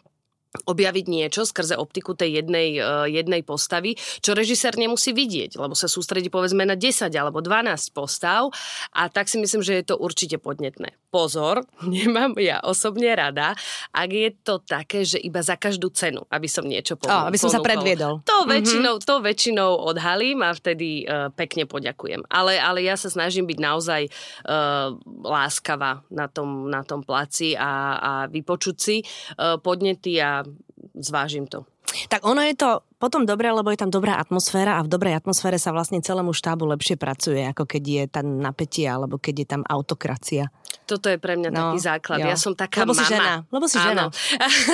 objaviť 0.65 1.05
niečo 1.05 1.45
skrze 1.45 1.77
optiku 1.77 2.17
tej 2.17 2.41
jednej, 2.41 2.81
uh, 2.81 3.05
jednej 3.05 3.45
postavy, 3.45 3.93
čo 4.21 4.33
režisér 4.33 4.77
nemusí 4.81 5.13
vidieť, 5.13 5.61
lebo 5.61 5.77
sa 5.77 5.85
sústredí 5.85 6.33
povedzme 6.33 6.65
na 6.65 6.73
10 6.73 7.13
alebo 7.13 7.41
12 7.41 7.93
postav 7.93 8.49
a 8.89 9.01
tak 9.13 9.29
si 9.29 9.37
myslím, 9.37 9.61
že 9.61 9.77
je 9.81 9.85
to 9.93 9.95
určite 10.01 10.41
podnetné. 10.41 10.97
Pozor, 11.09 11.65
nemám 11.89 12.37
ja 12.37 12.61
osobne 12.61 13.09
rada, 13.17 13.57
ak 13.89 14.09
je 14.09 14.29
to 14.45 14.61
také, 14.61 15.01
že 15.01 15.17
iba 15.17 15.41
za 15.41 15.57
každú 15.57 15.89
cenu, 15.89 16.21
aby 16.29 16.45
som 16.45 16.65
niečo 16.65 16.95
povedal. 16.95 17.25
Oh, 17.25 17.29
aby 17.29 17.41
som 17.41 17.49
ponúkol. 17.49 17.65
sa 17.65 17.67
predviedol. 17.67 18.13
To 18.23 18.37
mm-hmm. 18.45 18.53
väčšinou, 18.53 18.93
to 19.01 19.15
väčšinou 19.19 19.71
odhalím 19.89 20.45
a 20.45 20.53
vtedy 20.53 21.03
uh, 21.09 21.33
pekne 21.33 21.65
poďakujem. 21.65 22.29
Ale, 22.29 22.61
ale 22.61 22.85
ja 22.85 22.93
sa 22.93 23.09
snažím 23.09 23.49
byť 23.49 23.59
naozaj 23.59 24.01
uh, 24.05 24.93
láskavá 25.25 26.05
na 26.13 26.29
tom, 26.29 26.69
na 26.69 26.85
tom 26.85 27.01
placi 27.01 27.57
a, 27.57 27.97
a 27.97 28.11
vypočuť 28.29 28.75
si 28.77 29.01
uh, 29.01 29.57
podnety 29.57 30.21
a 30.21 30.45
zvážim 30.93 31.49
to. 31.49 31.65
Tak 32.09 32.21
ono 32.21 32.45
je 32.45 32.53
to 32.53 32.85
potom 33.01 33.25
dobré, 33.25 33.49
lebo 33.49 33.73
je 33.73 33.81
tam 33.81 33.89
dobrá 33.89 34.21
atmosféra 34.21 34.77
a 34.77 34.85
v 34.85 34.91
dobrej 34.91 35.17
atmosfére 35.17 35.57
sa 35.57 35.73
vlastne 35.73 36.03
celému 36.03 36.37
štábu 36.37 36.69
lepšie 36.69 37.01
pracuje, 37.01 37.41
ako 37.41 37.65
keď 37.65 37.83
je 37.83 38.03
tam 38.05 38.37
napätie 38.37 38.85
alebo 38.85 39.17
keď 39.17 39.35
je 39.41 39.47
tam 39.47 39.61
autokracia. 39.65 40.53
Toto 40.89 41.05
je 41.05 41.21
pre 41.21 41.37
mňa 41.37 41.49
no, 41.53 41.57
taký 41.61 41.77
základ. 41.85 42.17
Jo. 42.25 42.33
Ja 42.33 42.37
som 42.41 42.57
taká 42.57 42.81
lebo 42.81 42.97
mama. 42.97 43.05
Si 43.05 43.13
žena. 43.13 43.33
Lebo 43.53 43.65
si 43.69 43.77
žena. 43.77 44.03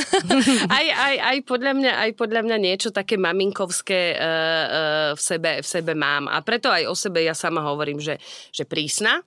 aj, 0.79 0.86
aj, 0.88 1.15
aj, 1.19 1.38
podľa 1.43 1.74
mňa, 1.75 1.91
aj 2.07 2.12
podľa 2.15 2.41
mňa 2.48 2.57
niečo 2.63 2.95
také 2.95 3.19
maminkovské 3.19 4.15
uh, 4.15 4.24
uh, 4.24 5.12
v, 5.12 5.19
sebe, 5.19 5.51
v 5.60 5.67
sebe 5.67 5.91
mám. 5.91 6.31
A 6.31 6.39
preto 6.39 6.72
aj 6.72 6.88
o 6.88 6.95
sebe 6.95 7.19
ja 7.27 7.36
sama 7.36 7.67
hovorím, 7.67 8.00
že, 8.00 8.15
že 8.55 8.63
prísna, 8.63 9.19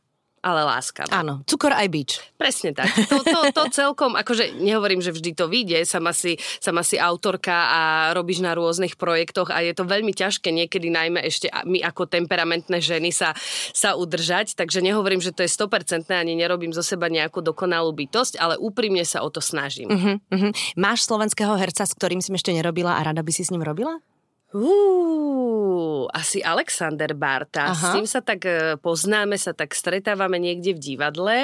ale 0.48 0.64
láskavá. 0.64 1.12
Áno, 1.12 1.44
cukor 1.44 1.76
aj 1.76 1.88
bič. 1.92 2.10
Presne 2.40 2.72
tak. 2.72 2.88
To, 3.12 3.20
to, 3.20 3.38
to 3.52 3.62
celkom, 3.84 4.16
akože 4.16 4.56
nehovorím, 4.56 5.04
že 5.04 5.12
vždy 5.12 5.36
to 5.36 5.46
vyjde, 5.46 5.84
sama 5.84 6.16
si, 6.16 6.40
sama 6.58 6.80
si 6.80 6.96
autorka 6.96 7.68
a 7.68 7.80
robíš 8.16 8.40
na 8.40 8.56
rôznych 8.56 8.96
projektoch 8.96 9.52
a 9.52 9.60
je 9.60 9.76
to 9.76 9.84
veľmi 9.84 10.16
ťažké 10.16 10.48
niekedy 10.48 10.88
najmä 10.88 11.20
ešte 11.20 11.52
my 11.68 11.84
ako 11.84 12.08
temperamentné 12.08 12.80
ženy 12.80 13.12
sa, 13.12 13.36
sa 13.76 13.94
udržať, 13.94 14.56
takže 14.56 14.80
nehovorím, 14.80 15.20
že 15.20 15.36
to 15.36 15.44
je 15.44 15.50
100% 15.52 16.08
ani 16.14 16.32
nerobím 16.38 16.72
zo 16.72 16.80
seba 16.80 17.12
nejakú 17.12 17.44
dokonalú 17.44 17.92
bytosť, 17.92 18.40
ale 18.40 18.54
úprimne 18.56 19.04
sa 19.04 19.20
o 19.20 19.28
to 19.28 19.44
snažím. 19.44 19.92
Uh-huh, 19.92 20.16
uh-huh. 20.18 20.50
Máš 20.78 21.04
slovenského 21.04 21.52
herca, 21.60 21.84
s 21.84 21.92
ktorým 21.92 22.24
si 22.24 22.32
ešte 22.32 22.54
nerobila 22.54 22.96
a 22.96 23.04
rada 23.04 23.20
by 23.20 23.32
si 23.34 23.44
s 23.44 23.52
ním 23.52 23.66
robila? 23.66 23.98
Uh, 24.48 26.08
asi 26.16 26.40
Alexander 26.40 27.12
Barta. 27.12 27.68
Aha. 27.68 27.76
S 27.76 27.84
tým 27.92 28.06
sa 28.08 28.24
tak 28.24 28.48
e, 28.48 28.80
poznáme, 28.80 29.36
sa 29.36 29.52
tak 29.52 29.76
stretávame 29.76 30.40
niekde 30.40 30.72
v 30.72 30.80
divadle 30.80 31.38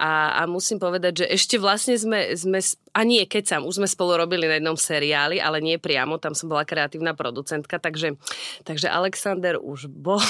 a, 0.00 0.12
a 0.40 0.42
musím 0.48 0.80
povedať, 0.80 1.24
že 1.24 1.26
ešte 1.36 1.56
vlastne 1.60 2.00
sme, 2.00 2.32
sme 2.32 2.64
a 2.96 3.04
nie, 3.04 3.28
keď 3.28 3.44
sam, 3.44 3.62
už 3.68 3.76
sme 3.76 3.88
spolu 3.88 4.16
robili 4.16 4.48
na 4.48 4.56
jednom 4.56 4.72
seriáli, 4.72 5.36
ale 5.36 5.60
nie 5.60 5.76
priamo, 5.76 6.16
tam 6.16 6.32
som 6.32 6.48
bola 6.48 6.64
kreatívna 6.64 7.12
producentka, 7.12 7.76
takže, 7.76 8.16
takže 8.64 8.88
Alexander 8.88 9.60
už 9.60 9.92
bol, 10.08 10.24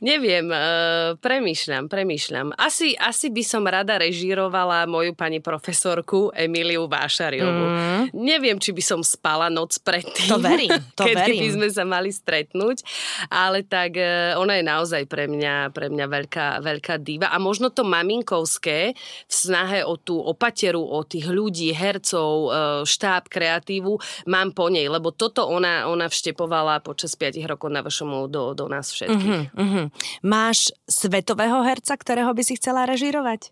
neviem, 0.00 0.48
uh, 0.48 1.20
premýšľam, 1.20 1.92
premýšľam. 1.92 2.56
Asi, 2.56 2.96
asi 2.96 3.28
by 3.28 3.44
som 3.44 3.68
rada 3.68 4.00
režírovala 4.00 4.88
moju 4.88 5.12
pani 5.12 5.44
profesorku 5.44 6.32
Emiliu 6.32 6.88
Vášariovú. 6.88 7.66
Mm. 7.68 8.04
Neviem, 8.16 8.56
či 8.56 8.72
by 8.72 8.80
som 8.80 9.00
spala 9.04 9.52
noc 9.52 9.76
predtým. 9.84 10.32
To 10.32 10.40
verím, 10.40 10.72
to 10.96 11.04
keď 11.08 11.33
by 11.40 11.48
sme 11.54 11.68
sa 11.70 11.84
mali 11.86 12.10
stretnúť, 12.10 12.84
ale 13.30 13.66
tak 13.66 13.98
uh, 13.98 14.38
ona 14.38 14.58
je 14.60 14.64
naozaj 14.64 15.02
pre 15.10 15.26
mňa, 15.26 15.74
pre 15.74 15.90
mňa 15.90 16.06
veľká, 16.06 16.46
veľká 16.62 16.94
diva 17.02 17.30
a 17.30 17.38
možno 17.42 17.70
to 17.70 17.82
maminkovské 17.86 18.94
v 19.28 19.32
snahe 19.32 19.82
o 19.84 19.98
tú 20.00 20.18
opateru, 20.18 20.80
o 20.80 21.02
tých 21.04 21.26
ľudí, 21.28 21.70
hercov, 21.74 22.30
e, 22.30 22.48
štáb, 22.86 23.28
kreatívu 23.28 23.98
mám 24.30 24.54
po 24.54 24.68
nej, 24.68 24.86
lebo 24.86 25.10
toto 25.10 25.46
ona, 25.46 25.86
ona 25.90 26.06
vštepovala 26.08 26.80
počas 26.80 27.14
5 27.18 27.40
rokov 27.44 27.68
na 27.70 27.80
vašom 27.82 28.30
do, 28.30 28.54
do 28.54 28.66
nás 28.70 28.92
všetkých. 28.92 29.50
Uh-huh, 29.50 29.62
uh-huh. 29.62 29.86
Máš 30.22 30.70
svetového 30.86 31.64
herca, 31.66 31.96
ktorého 31.96 32.30
by 32.32 32.42
si 32.44 32.56
chcela 32.56 32.86
režírovať? 32.86 33.50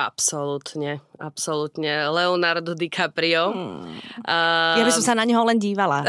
Absolútne, 0.00 1.04
absolútne. 1.20 2.08
Leonardo 2.08 2.72
DiCaprio. 2.72 3.52
Hmm. 3.52 4.00
Uh, 4.24 4.80
ja 4.80 4.84
by 4.88 4.92
som 4.96 5.04
sa 5.04 5.12
na 5.12 5.28
neho 5.28 5.44
len 5.44 5.60
dívala. 5.60 6.08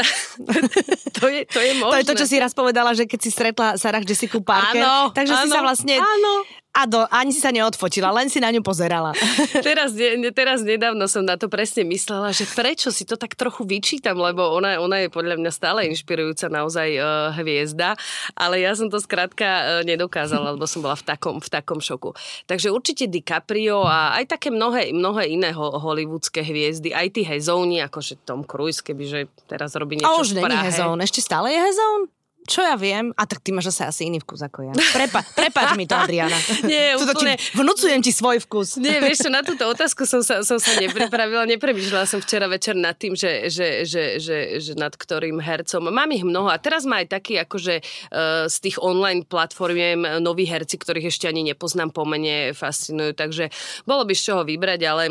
to, 1.20 1.28
je, 1.28 1.44
to 1.44 1.60
je 1.60 1.72
možné. 1.76 1.92
To 1.92 2.00
je 2.00 2.08
to, 2.08 2.14
čo 2.24 2.26
si 2.26 2.40
raz 2.40 2.56
povedala, 2.56 2.96
že 2.96 3.04
keď 3.04 3.20
si 3.20 3.28
stretla 3.28 3.76
Sarah 3.76 4.00
Jessica 4.00 4.40
Parker. 4.40 4.80
Áno, 4.80 5.12
takže 5.12 5.36
áno, 5.36 5.44
si 5.44 5.48
sa 5.52 5.60
vlastne... 5.60 6.00
Áno. 6.00 6.32
A 6.72 6.88
do, 6.88 7.04
ani 7.12 7.36
si 7.36 7.40
sa 7.44 7.52
neodfotila, 7.52 8.08
len 8.16 8.32
si 8.32 8.40
na 8.40 8.48
ňu 8.48 8.64
pozerala. 8.64 9.12
teraz, 9.66 9.92
ne, 9.92 10.32
teraz 10.32 10.64
nedávno 10.64 11.04
som 11.04 11.20
na 11.20 11.36
to 11.36 11.52
presne 11.52 11.84
myslela, 11.84 12.32
že 12.32 12.48
prečo 12.48 12.88
si 12.88 13.04
to 13.04 13.20
tak 13.20 13.36
trochu 13.36 13.68
vyčítam, 13.68 14.16
lebo 14.16 14.40
ona, 14.56 14.80
ona 14.80 15.04
je 15.04 15.12
podľa 15.12 15.36
mňa 15.36 15.52
stále 15.52 15.84
inšpirujúca 15.92 16.48
naozaj 16.48 16.88
uh, 16.96 17.04
hviezda, 17.36 17.92
ale 18.32 18.64
ja 18.64 18.72
som 18.72 18.88
to 18.88 18.96
skrátka 19.04 19.44
uh, 19.44 19.64
nedokázala, 19.84 20.56
lebo 20.56 20.64
som 20.64 20.80
bola 20.80 20.96
v 20.96 21.04
takom, 21.04 21.44
v 21.44 21.48
takom 21.52 21.76
šoku. 21.76 22.16
Takže 22.48 22.72
určite 22.72 23.04
DiCaprio 23.04 23.84
a 23.84 24.16
aj 24.16 24.32
také 24.32 24.48
mnohé, 24.48 24.96
mnohé 24.96 25.28
iné 25.28 25.52
ho, 25.52 25.76
hollywoodske 25.76 26.40
hviezdy, 26.40 26.96
aj 26.96 27.12
tí 27.12 27.20
hezóni, 27.28 27.84
akože 27.84 28.24
Tom 28.24 28.48
Cruise, 28.48 28.80
kebyže 28.80 29.28
teraz 29.44 29.76
robí 29.76 30.00
niečo 30.00 30.08
a 30.08 30.16
už 30.24 30.40
není 30.40 30.56
hezón, 30.56 30.96
ešte 31.04 31.20
stále 31.20 31.52
je 31.52 31.60
hezón? 31.60 32.21
Čo 32.42 32.60
ja 32.66 32.74
viem? 32.74 33.14
A 33.14 33.22
tak 33.22 33.38
ty 33.38 33.54
máš 33.54 33.70
zase 33.70 33.82
asi 33.86 34.02
iný 34.10 34.18
vkus 34.18 34.42
ako 34.42 34.66
ja. 34.66 34.74
Prepa, 34.74 35.22
prepač 35.38 35.78
mi 35.78 35.86
to, 35.86 35.94
Adriana. 35.94 36.34
Nie, 36.66 36.94
úplne. 36.98 37.38
Ti, 37.38 37.54
vnúcujem 37.54 38.02
ti 38.02 38.10
svoj 38.10 38.42
vkus. 38.46 38.76
Nie, 38.82 38.98
vieš 38.98 39.26
čo, 39.26 39.30
na 39.30 39.46
túto 39.46 39.62
otázku 39.70 40.02
som 40.02 40.26
sa, 40.26 40.42
som 40.42 40.58
sa 40.58 40.74
nepripravila, 40.82 41.46
nepremýšľala 41.46 42.06
som 42.06 42.18
včera 42.18 42.50
večer 42.50 42.74
nad 42.74 42.98
tým, 42.98 43.14
že, 43.14 43.46
že, 43.46 43.86
že, 43.86 44.18
že, 44.18 44.58
že 44.58 44.72
nad 44.74 44.90
ktorým 44.90 45.38
hercom. 45.38 45.86
Mám 45.86 46.10
ich 46.10 46.26
mnoho 46.26 46.50
a 46.50 46.58
teraz 46.58 46.82
má 46.82 46.98
aj 46.98 47.14
taký, 47.14 47.38
akože 47.38 47.78
uh, 47.80 48.50
z 48.50 48.56
tých 48.58 48.82
online 48.82 49.22
platformiem 49.22 50.18
noví 50.18 50.44
herci, 50.50 50.76
ktorých 50.82 51.14
ešte 51.14 51.30
ani 51.30 51.46
nepoznám 51.46 51.94
po 51.94 52.02
mene, 52.02 52.50
fascinujú, 52.52 53.14
takže 53.14 53.54
bolo 53.86 54.02
by 54.02 54.14
z 54.18 54.22
čoho 54.22 54.42
vybrať, 54.42 54.80
ale 54.82 55.04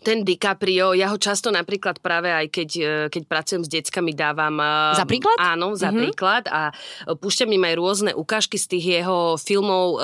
ten 0.00 0.26
DiCaprio, 0.26 0.96
ja 0.96 1.12
ho 1.12 1.18
často 1.20 1.52
napríklad 1.52 2.00
práve 2.02 2.32
aj 2.32 2.46
keď, 2.50 2.70
e, 2.76 2.92
keď 3.12 3.22
pracujem 3.28 3.62
s 3.62 3.68
deckami 3.70 4.12
dávam... 4.16 4.56
E, 4.58 4.98
za 4.98 5.06
príklad? 5.06 5.36
Áno, 5.38 5.78
za 5.78 5.90
mm-hmm. 5.90 6.00
príklad 6.00 6.44
a 6.50 6.74
púšťam 7.06 7.50
im 7.54 7.64
aj 7.64 7.74
rôzne 7.78 8.10
ukážky 8.16 8.58
z 8.58 8.66
tých 8.76 8.84
jeho 9.00 9.38
filmov, 9.38 9.86
e, 9.94 9.98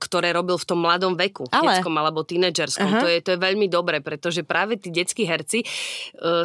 ktoré 0.00 0.34
robil 0.34 0.58
v 0.58 0.66
tom 0.66 0.82
mladom 0.82 1.14
veku, 1.14 1.46
Ale. 1.52 1.78
detskom 1.78 1.94
alebo 1.94 2.24
tínedžerskom. 2.24 2.88
Uh-huh. 2.88 3.02
To, 3.04 3.06
je, 3.06 3.18
to 3.22 3.30
je 3.36 3.38
veľmi 3.38 3.66
dobré, 3.70 4.00
pretože 4.02 4.42
práve 4.42 4.80
tí 4.80 4.90
detskí 4.90 5.28
herci 5.28 5.62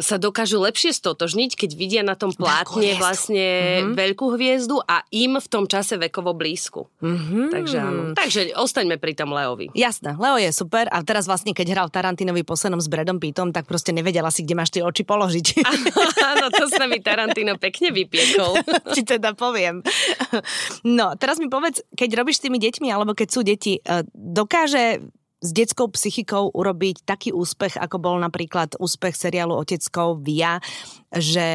sa 0.00 0.16
dokážu 0.20 0.60
lepšie 0.62 0.94
stotožniť, 0.94 1.56
keď 1.58 1.70
vidia 1.74 2.02
na 2.04 2.14
tom 2.14 2.30
plátne 2.30 2.94
vlastne 3.00 3.46
mm-hmm. 3.80 3.94
veľkú 3.96 4.26
hviezdu 4.36 4.78
a 4.84 5.02
im 5.10 5.40
v 5.40 5.46
tom 5.48 5.64
čase 5.64 5.96
vekovo 5.96 6.36
blízku. 6.36 6.86
Mm-hmm. 7.00 7.46
Takže 7.50 7.76
áno. 7.80 8.00
Takže 8.12 8.40
ostaňme 8.58 9.00
pri 9.00 9.16
tom 9.16 9.32
Leovi. 9.32 9.72
Jasné, 9.72 10.14
Leo 10.18 10.36
je 10.38 10.50
super 10.52 10.86
a 10.92 11.00
teraz 11.02 11.24
vlastne, 11.24 11.56
keď 11.56 11.66
hral 11.74 11.88
Tarantinovi 11.88 12.44
poslednom 12.44 12.83
s 12.84 12.92
Bradom 12.92 13.16
Pittom, 13.16 13.50
tak 13.50 13.64
proste 13.64 13.96
nevedela 13.96 14.28
si, 14.28 14.44
kde 14.44 14.54
máš 14.54 14.70
tie 14.70 14.84
oči 14.84 15.08
položiť. 15.08 15.46
Áno, 16.36 16.52
to 16.52 16.68
sa 16.68 16.84
mi 16.84 17.00
Tarantino 17.00 17.56
pekne 17.56 17.90
vypiekol. 17.90 18.60
Ti 18.94 19.02
teda 19.02 19.32
poviem. 19.32 19.80
No, 20.84 21.16
teraz 21.16 21.40
mi 21.40 21.48
povedz, 21.48 21.80
keď 21.96 22.20
robíš 22.20 22.38
s 22.40 22.44
tými 22.44 22.60
deťmi, 22.60 22.92
alebo 22.92 23.16
keď 23.16 23.28
sú 23.32 23.40
deti, 23.40 23.80
e, 23.80 24.04
dokáže 24.12 25.00
s 25.44 25.50
detskou 25.52 25.92
psychikou 25.92 26.48
urobiť 26.52 27.04
taký 27.04 27.32
úspech, 27.32 27.76
ako 27.76 27.96
bol 28.00 28.16
napríklad 28.16 28.80
úspech 28.80 29.12
seriálu 29.12 29.52
Oteckov 29.52 30.24
Via, 30.24 30.56
že 31.12 31.48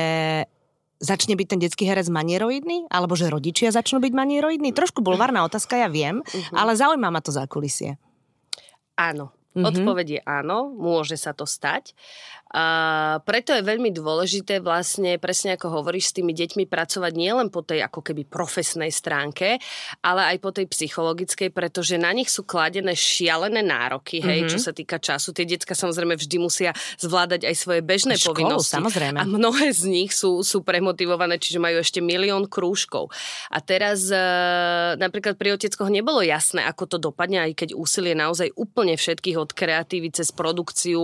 začne 1.02 1.34
byť 1.34 1.48
ten 1.48 1.60
detský 1.64 1.90
herec 1.90 2.06
manieroidný? 2.12 2.86
Alebo 2.92 3.18
že 3.18 3.32
rodičia 3.32 3.74
začnú 3.74 4.04
byť 4.04 4.14
manieroidní? 4.14 4.76
Trošku 4.76 5.02
bulvárna 5.02 5.48
otázka, 5.48 5.80
ja 5.80 5.90
viem, 5.90 6.22
uh-huh. 6.22 6.54
ale 6.54 6.78
zaujíma 6.78 7.10
ma 7.10 7.24
to 7.24 7.34
za 7.34 7.48
kulisie. 7.50 7.98
Áno, 9.00 9.32
Mm-hmm. 9.60 9.76
Odpoveď 9.76 10.08
je 10.08 10.22
áno, 10.24 10.72
môže 10.72 11.20
sa 11.20 11.36
to 11.36 11.44
stať. 11.44 11.92
A 12.50 12.66
preto 13.22 13.54
je 13.54 13.62
veľmi 13.62 13.94
dôležité 13.94 14.58
vlastne, 14.58 15.22
presne 15.22 15.54
ako 15.54 15.82
hovoríš, 15.82 16.10
s 16.10 16.16
tými 16.18 16.34
deťmi 16.34 16.66
pracovať 16.66 17.14
nielen 17.14 17.54
po 17.54 17.62
tej 17.62 17.86
ako 17.86 18.02
keby 18.02 18.26
profesnej 18.26 18.90
stránke, 18.90 19.62
ale 20.02 20.34
aj 20.34 20.38
po 20.42 20.50
tej 20.50 20.66
psychologickej, 20.66 21.54
pretože 21.54 22.02
na 22.02 22.10
nich 22.10 22.34
sú 22.34 22.42
kladené 22.42 22.98
šialené 22.98 23.62
nároky, 23.62 24.18
hej, 24.18 24.46
mm-hmm. 24.46 24.52
čo 24.52 24.58
sa 24.58 24.74
týka 24.74 24.98
času. 24.98 25.30
Tie 25.30 25.46
decka 25.46 25.78
samozrejme 25.78 26.18
vždy 26.18 26.38
musia 26.42 26.74
zvládať 26.98 27.46
aj 27.46 27.56
svoje 27.56 27.82
bežné 27.86 28.18
Školu, 28.18 28.58
povinnosti. 28.58 28.82
samozrejme. 28.82 29.22
A 29.22 29.30
mnohé 29.30 29.70
z 29.70 29.86
nich 29.86 30.18
sú, 30.18 30.42
sú 30.42 30.66
premotivované, 30.66 31.38
čiže 31.38 31.62
majú 31.62 31.78
ešte 31.78 32.02
milión 32.02 32.50
krúžkov. 32.50 33.14
A 33.54 33.62
teraz 33.62 34.10
e, 34.10 34.18
napríklad 34.98 35.38
pri 35.38 35.54
oteckoch 35.54 35.94
nebolo 35.94 36.26
jasné, 36.26 36.66
ako 36.66 36.84
to 36.90 36.98
dopadne, 36.98 37.46
aj 37.46 37.54
keď 37.54 37.70
úsilie 37.78 38.18
naozaj 38.18 38.50
úplne 38.58 38.98
všetkých 38.98 39.38
od 39.38 39.54
kreatívy 39.54 40.10
cez 40.18 40.34
produkciu, 40.34 40.98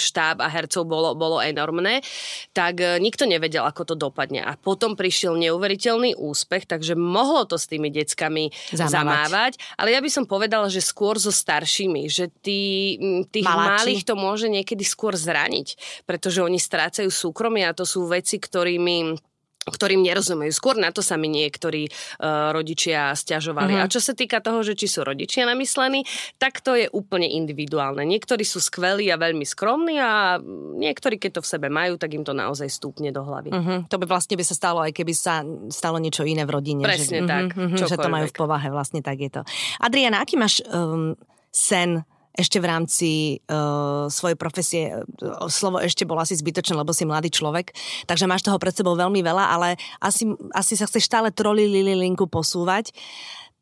štáb 0.00 0.40
a 0.40 0.53
hercov 0.54 0.86
bolo, 0.86 1.18
bolo 1.18 1.42
enormné, 1.42 2.06
tak 2.54 2.78
e, 2.78 3.02
nikto 3.02 3.26
nevedel, 3.26 3.66
ako 3.66 3.82
to 3.82 3.94
dopadne. 3.98 4.46
A 4.46 4.54
potom 4.54 4.94
prišiel 4.94 5.34
neuveriteľný 5.34 6.14
úspech, 6.14 6.70
takže 6.70 6.94
mohlo 6.94 7.42
to 7.50 7.58
s 7.58 7.66
tými 7.66 7.90
deckami 7.90 8.54
zamávať. 8.70 8.94
zamávať 8.94 9.52
ale 9.74 9.90
ja 9.90 10.00
by 10.00 10.10
som 10.10 10.24
povedala, 10.24 10.70
že 10.70 10.84
skôr 10.84 11.18
so 11.18 11.34
staršími, 11.34 12.06
že 12.06 12.30
tí, 12.40 12.94
tých 13.28 13.46
Maláči. 13.48 13.66
malých 13.66 14.02
to 14.06 14.14
môže 14.14 14.46
niekedy 14.46 14.86
skôr 14.86 15.18
zraniť, 15.18 15.74
pretože 16.06 16.44
oni 16.44 16.60
strácajú 16.60 17.10
súkromie 17.10 17.66
a 17.66 17.74
to 17.74 17.82
sú 17.82 18.06
veci, 18.06 18.38
ktorými 18.38 19.18
ktorým 19.64 20.04
nerozumejú. 20.04 20.52
Skôr 20.52 20.76
na 20.76 20.92
to 20.92 21.00
sa 21.00 21.16
mi 21.16 21.32
niektorí 21.32 21.88
uh, 21.88 22.52
rodičia 22.52 23.16
stiažovali. 23.16 23.78
Uh-huh. 23.78 23.84
A 23.84 23.92
čo 23.92 24.00
sa 24.00 24.12
týka 24.12 24.44
toho, 24.44 24.60
že 24.60 24.76
či 24.76 24.90
sú 24.90 25.04
rodičia 25.04 25.48
namyslení, 25.48 26.04
tak 26.36 26.60
to 26.60 26.76
je 26.76 26.86
úplne 26.92 27.24
individuálne. 27.24 28.04
Niektorí 28.04 28.44
sú 28.44 28.60
skvelí 28.60 29.08
a 29.08 29.16
veľmi 29.16 29.44
skromní 29.48 29.96
a 30.00 30.36
niektorí, 30.76 31.16
keď 31.16 31.40
to 31.40 31.44
v 31.44 31.48
sebe 31.48 31.68
majú, 31.72 31.96
tak 31.96 32.12
im 32.12 32.24
to 32.26 32.36
naozaj 32.36 32.68
stúpne 32.68 33.08
do 33.08 33.24
hlavy. 33.24 33.50
Uh-huh. 33.52 33.78
To 33.88 33.96
by 33.96 34.04
vlastne 34.04 34.36
by 34.36 34.44
sa 34.44 34.54
stalo, 34.56 34.84
aj 34.84 34.92
keby 34.92 35.12
sa 35.16 35.40
stalo 35.72 35.96
niečo 35.96 36.28
iné 36.28 36.44
v 36.44 36.52
rodine. 36.52 36.84
Presne 36.84 37.24
že, 37.24 37.28
tak. 37.28 37.56
Uh-huh, 37.56 37.78
že 37.80 37.96
to 37.96 38.08
majú 38.12 38.26
v 38.28 38.36
povahe, 38.36 38.68
vlastne 38.68 39.00
tak 39.00 39.16
je 39.20 39.30
to. 39.32 39.42
Adriana, 39.80 40.20
aký 40.20 40.36
máš 40.36 40.60
um, 40.68 41.16
sen 41.48 42.04
ešte 42.34 42.58
v 42.58 42.66
rámci 42.66 43.10
uh, 43.46 44.10
svojej 44.10 44.34
profesie, 44.34 44.84
uh, 44.90 45.46
slovo 45.46 45.78
ešte 45.78 46.02
bolo 46.02 46.20
asi 46.20 46.34
zbytočné, 46.34 46.74
lebo 46.74 46.90
si 46.90 47.06
mladý 47.06 47.30
človek, 47.30 47.70
takže 48.10 48.26
máš 48.26 48.42
toho 48.42 48.58
pred 48.58 48.74
sebou 48.74 48.98
veľmi 48.98 49.22
veľa, 49.22 49.44
ale 49.54 49.78
asi, 50.02 50.26
asi 50.50 50.74
sa 50.74 50.90
chceš 50.90 51.06
stále 51.06 51.30
troli 51.30 51.70
linku 51.70 52.26
posúvať, 52.26 52.90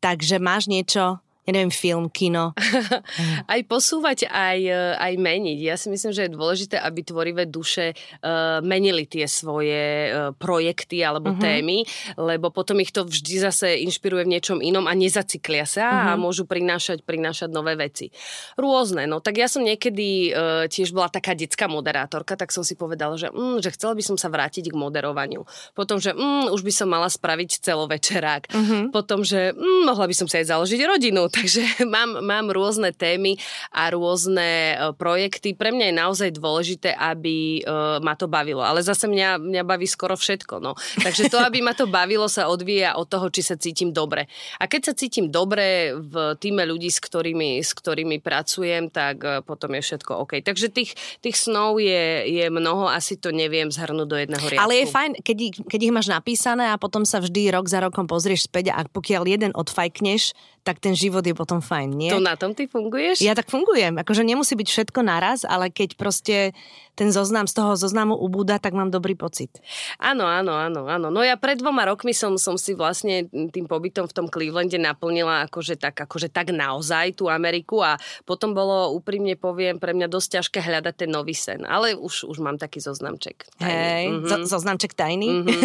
takže 0.01 0.41
máš 0.41 0.65
niečo, 0.65 1.21
ja 1.43 1.51
neviem, 1.51 1.75
film, 1.75 2.07
kino. 2.07 2.55
aj 3.53 3.61
posúvať, 3.67 4.31
aj, 4.31 4.59
e, 4.63 4.79
aj 4.95 5.13
meniť. 5.19 5.59
Ja 5.59 5.75
si 5.75 5.91
myslím, 5.91 6.15
že 6.15 6.31
je 6.31 6.35
dôležité, 6.39 6.79
aby 6.79 7.03
tvorivé 7.03 7.43
duše 7.43 7.91
uh, 7.91 8.63
menili 8.63 9.03
tie 9.03 9.27
svoje 9.27 10.07
uh, 10.07 10.31
projekty 10.31 11.03
alebo 11.03 11.35
uh-huh. 11.35 11.43
témy, 11.43 11.83
lebo 12.15 12.47
potom 12.47 12.79
ich 12.79 12.95
to 12.95 13.03
vždy 13.03 13.43
zase 13.43 13.75
inšpiruje 13.83 14.23
v 14.23 14.31
niečom 14.39 14.57
inom 14.63 14.87
a 14.87 14.95
nezacyklia 14.95 15.67
sa 15.67 15.83
uh-huh. 15.83 16.07
a 16.07 16.13
mhm. 16.15 16.19
môžu 16.23 16.43
prinášať, 16.47 17.03
prinášať 17.03 17.51
nové 17.51 17.75
veci. 17.75 18.07
Rôzne. 18.55 19.03
No 19.03 19.19
tak 19.19 19.43
ja 19.43 19.51
som 19.51 19.67
niekedy 19.67 20.31
uh, 20.31 20.71
tiež 20.71 20.95
bola 20.95 21.11
taká 21.11 21.35
detská 21.35 21.67
moderátorka, 21.67 22.39
tak 22.39 22.55
som 22.55 22.63
si 22.63 22.79
povedala, 22.79 23.19
že, 23.19 23.27
mm, 23.27 23.59
že 23.59 23.75
chcela 23.75 23.91
by 23.99 24.03
som 24.05 24.15
sa 24.15 24.31
vrátiť 24.31 24.71
k 24.71 24.75
moderovaniu. 24.79 25.43
Potom, 25.75 25.99
že 25.99 26.15
mm, 26.15 26.55
už 26.55 26.63
by 26.63 26.71
som 26.71 26.87
mala 26.87 27.11
spraviť 27.11 27.59
celovečerák. 27.59 28.43
Uh-huh. 28.47 28.83
Potom, 28.95 29.27
že 29.27 29.51
mm, 29.51 29.91
mohla 29.91 30.07
by 30.07 30.15
som 30.15 30.31
sa 30.31 30.39
aj 30.39 30.55
založiť 30.55 30.79
rodinu 30.87 31.32
Takže 31.33 31.61
mám, 31.93 32.21
mám 32.21 32.45
rôzne 32.53 32.93
témy 32.93 33.41
a 33.73 33.89
rôzne 33.89 34.77
e, 34.77 34.93
projekty. 34.93 35.57
Pre 35.57 35.73
mňa 35.73 35.89
je 35.89 35.95
naozaj 35.97 36.29
dôležité, 36.37 36.93
aby 36.93 37.65
uh, 37.65 37.97
ma 38.03 38.13
to 38.13 38.29
bavilo. 38.29 38.61
Ale 38.61 38.85
zase 38.85 39.09
mňa, 39.09 39.41
mňa 39.41 39.63
baví 39.65 39.89
skoro 39.89 40.13
všetko. 40.13 40.61
No. 40.61 40.77
Takže 41.01 41.33
to, 41.33 41.41
aby 41.41 41.65
ma 41.65 41.73
to 41.73 41.89
bavilo, 41.89 42.29
sa 42.29 42.47
odvíja 42.47 42.95
od 42.95 43.09
toho, 43.09 43.27
či 43.33 43.41
sa 43.41 43.57
cítim 43.57 43.89
dobre. 43.89 44.29
A 44.61 44.69
keď 44.69 44.91
sa 44.91 44.93
cítim 44.93 45.33
dobre 45.33 45.97
v 45.97 46.37
týme 46.37 46.63
ľudí, 46.63 46.93
s 46.93 47.01
ktorými, 47.01 47.59
s 47.59 47.73
ktorými 47.73 48.21
pracujem, 48.21 48.93
tak 48.93 49.17
uh, 49.25 49.41
potom 49.41 49.73
je 49.73 49.81
všetko 49.81 50.11
OK. 50.23 50.45
Takže 50.45 50.69
tých, 50.69 50.93
tých 51.19 51.35
snov 51.35 51.81
je, 51.81 52.29
je 52.29 52.45
mnoho, 52.53 52.85
asi 52.85 53.17
to 53.17 53.33
neviem 53.33 53.73
zhrnúť 53.73 54.07
do 54.07 54.17
jedného 54.19 54.45
riadku. 54.45 54.63
Ale 54.63 54.85
je 54.85 54.85
fajn, 54.93 55.11
keď 55.25 55.37
keď 55.65 55.79
ich 55.81 55.93
máš 55.93 56.07
napísané 56.11 56.69
a 56.69 56.77
potom 56.77 57.07
sa 57.07 57.17
vždy 57.17 57.49
rok 57.53 57.65
za 57.65 57.81
rokom 57.81 58.05
pozrieš 58.05 58.45
späť 58.45 58.75
a 58.75 58.85
pokiaľ 58.85 59.23
jeden 59.25 59.51
odfajkneš, 59.55 60.35
tak 60.63 60.79
ten 60.79 60.95
život 60.95 61.21
je 61.27 61.35
potom 61.35 61.59
fajn, 61.59 61.89
nie? 61.91 62.07
To 62.07 62.23
na 62.23 62.39
tom 62.39 62.55
ty 62.55 62.71
funguješ? 62.71 63.19
Ja 63.19 63.35
tak 63.35 63.51
fungujem. 63.51 63.99
Akože 63.99 64.23
nemusí 64.23 64.55
byť 64.55 64.67
všetko 64.71 64.99
naraz, 65.03 65.43
ale 65.43 65.67
keď 65.67 65.99
proste 65.99 66.55
ten 66.93 67.09
zoznam 67.09 67.49
z 67.49 67.57
toho 67.57 67.73
zoznamu 67.73 68.13
ubúda, 68.13 68.61
tak 68.61 68.77
mám 68.77 68.93
dobrý 68.93 69.17
pocit. 69.17 69.49
Áno, 69.97 70.29
áno, 70.29 70.53
áno, 70.53 70.85
áno. 70.85 71.07
No 71.09 71.25
ja 71.25 71.37
pred 71.37 71.57
dvoma 71.57 71.89
rokmi 71.89 72.13
som, 72.13 72.37
som 72.37 72.53
si 72.53 72.77
vlastne 72.77 73.25
tým 73.29 73.65
pobytom 73.65 74.05
v 74.05 74.13
tom 74.13 74.27
Clevelande 74.29 74.77
naplnila 74.77 75.49
akože 75.49 75.81
tak, 75.81 76.05
akože 76.05 76.29
tak 76.29 76.53
naozaj 76.53 77.17
tú 77.17 77.29
Ameriku 77.29 77.81
a 77.81 77.97
potom 78.29 78.53
bolo, 78.53 78.93
úprimne 78.93 79.33
poviem, 79.33 79.81
pre 79.81 79.97
mňa 79.97 80.05
dosť 80.05 80.27
ťažké 80.39 80.59
hľadať 80.61 80.95
ten 81.05 81.09
nový 81.09 81.33
sen. 81.33 81.65
Ale 81.65 81.97
už, 81.97 82.29
už 82.29 82.37
mám 82.39 82.61
taký 82.61 82.77
zoznamček. 82.77 83.49
Hej, 83.57 84.13
mm-hmm. 84.13 84.29
zo, 84.29 84.37
zoznamček 84.57 84.93
tajný? 84.93 85.43
Mm-hmm, 85.43 85.61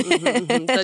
mm-hmm, 0.48 0.66
to 0.66 0.80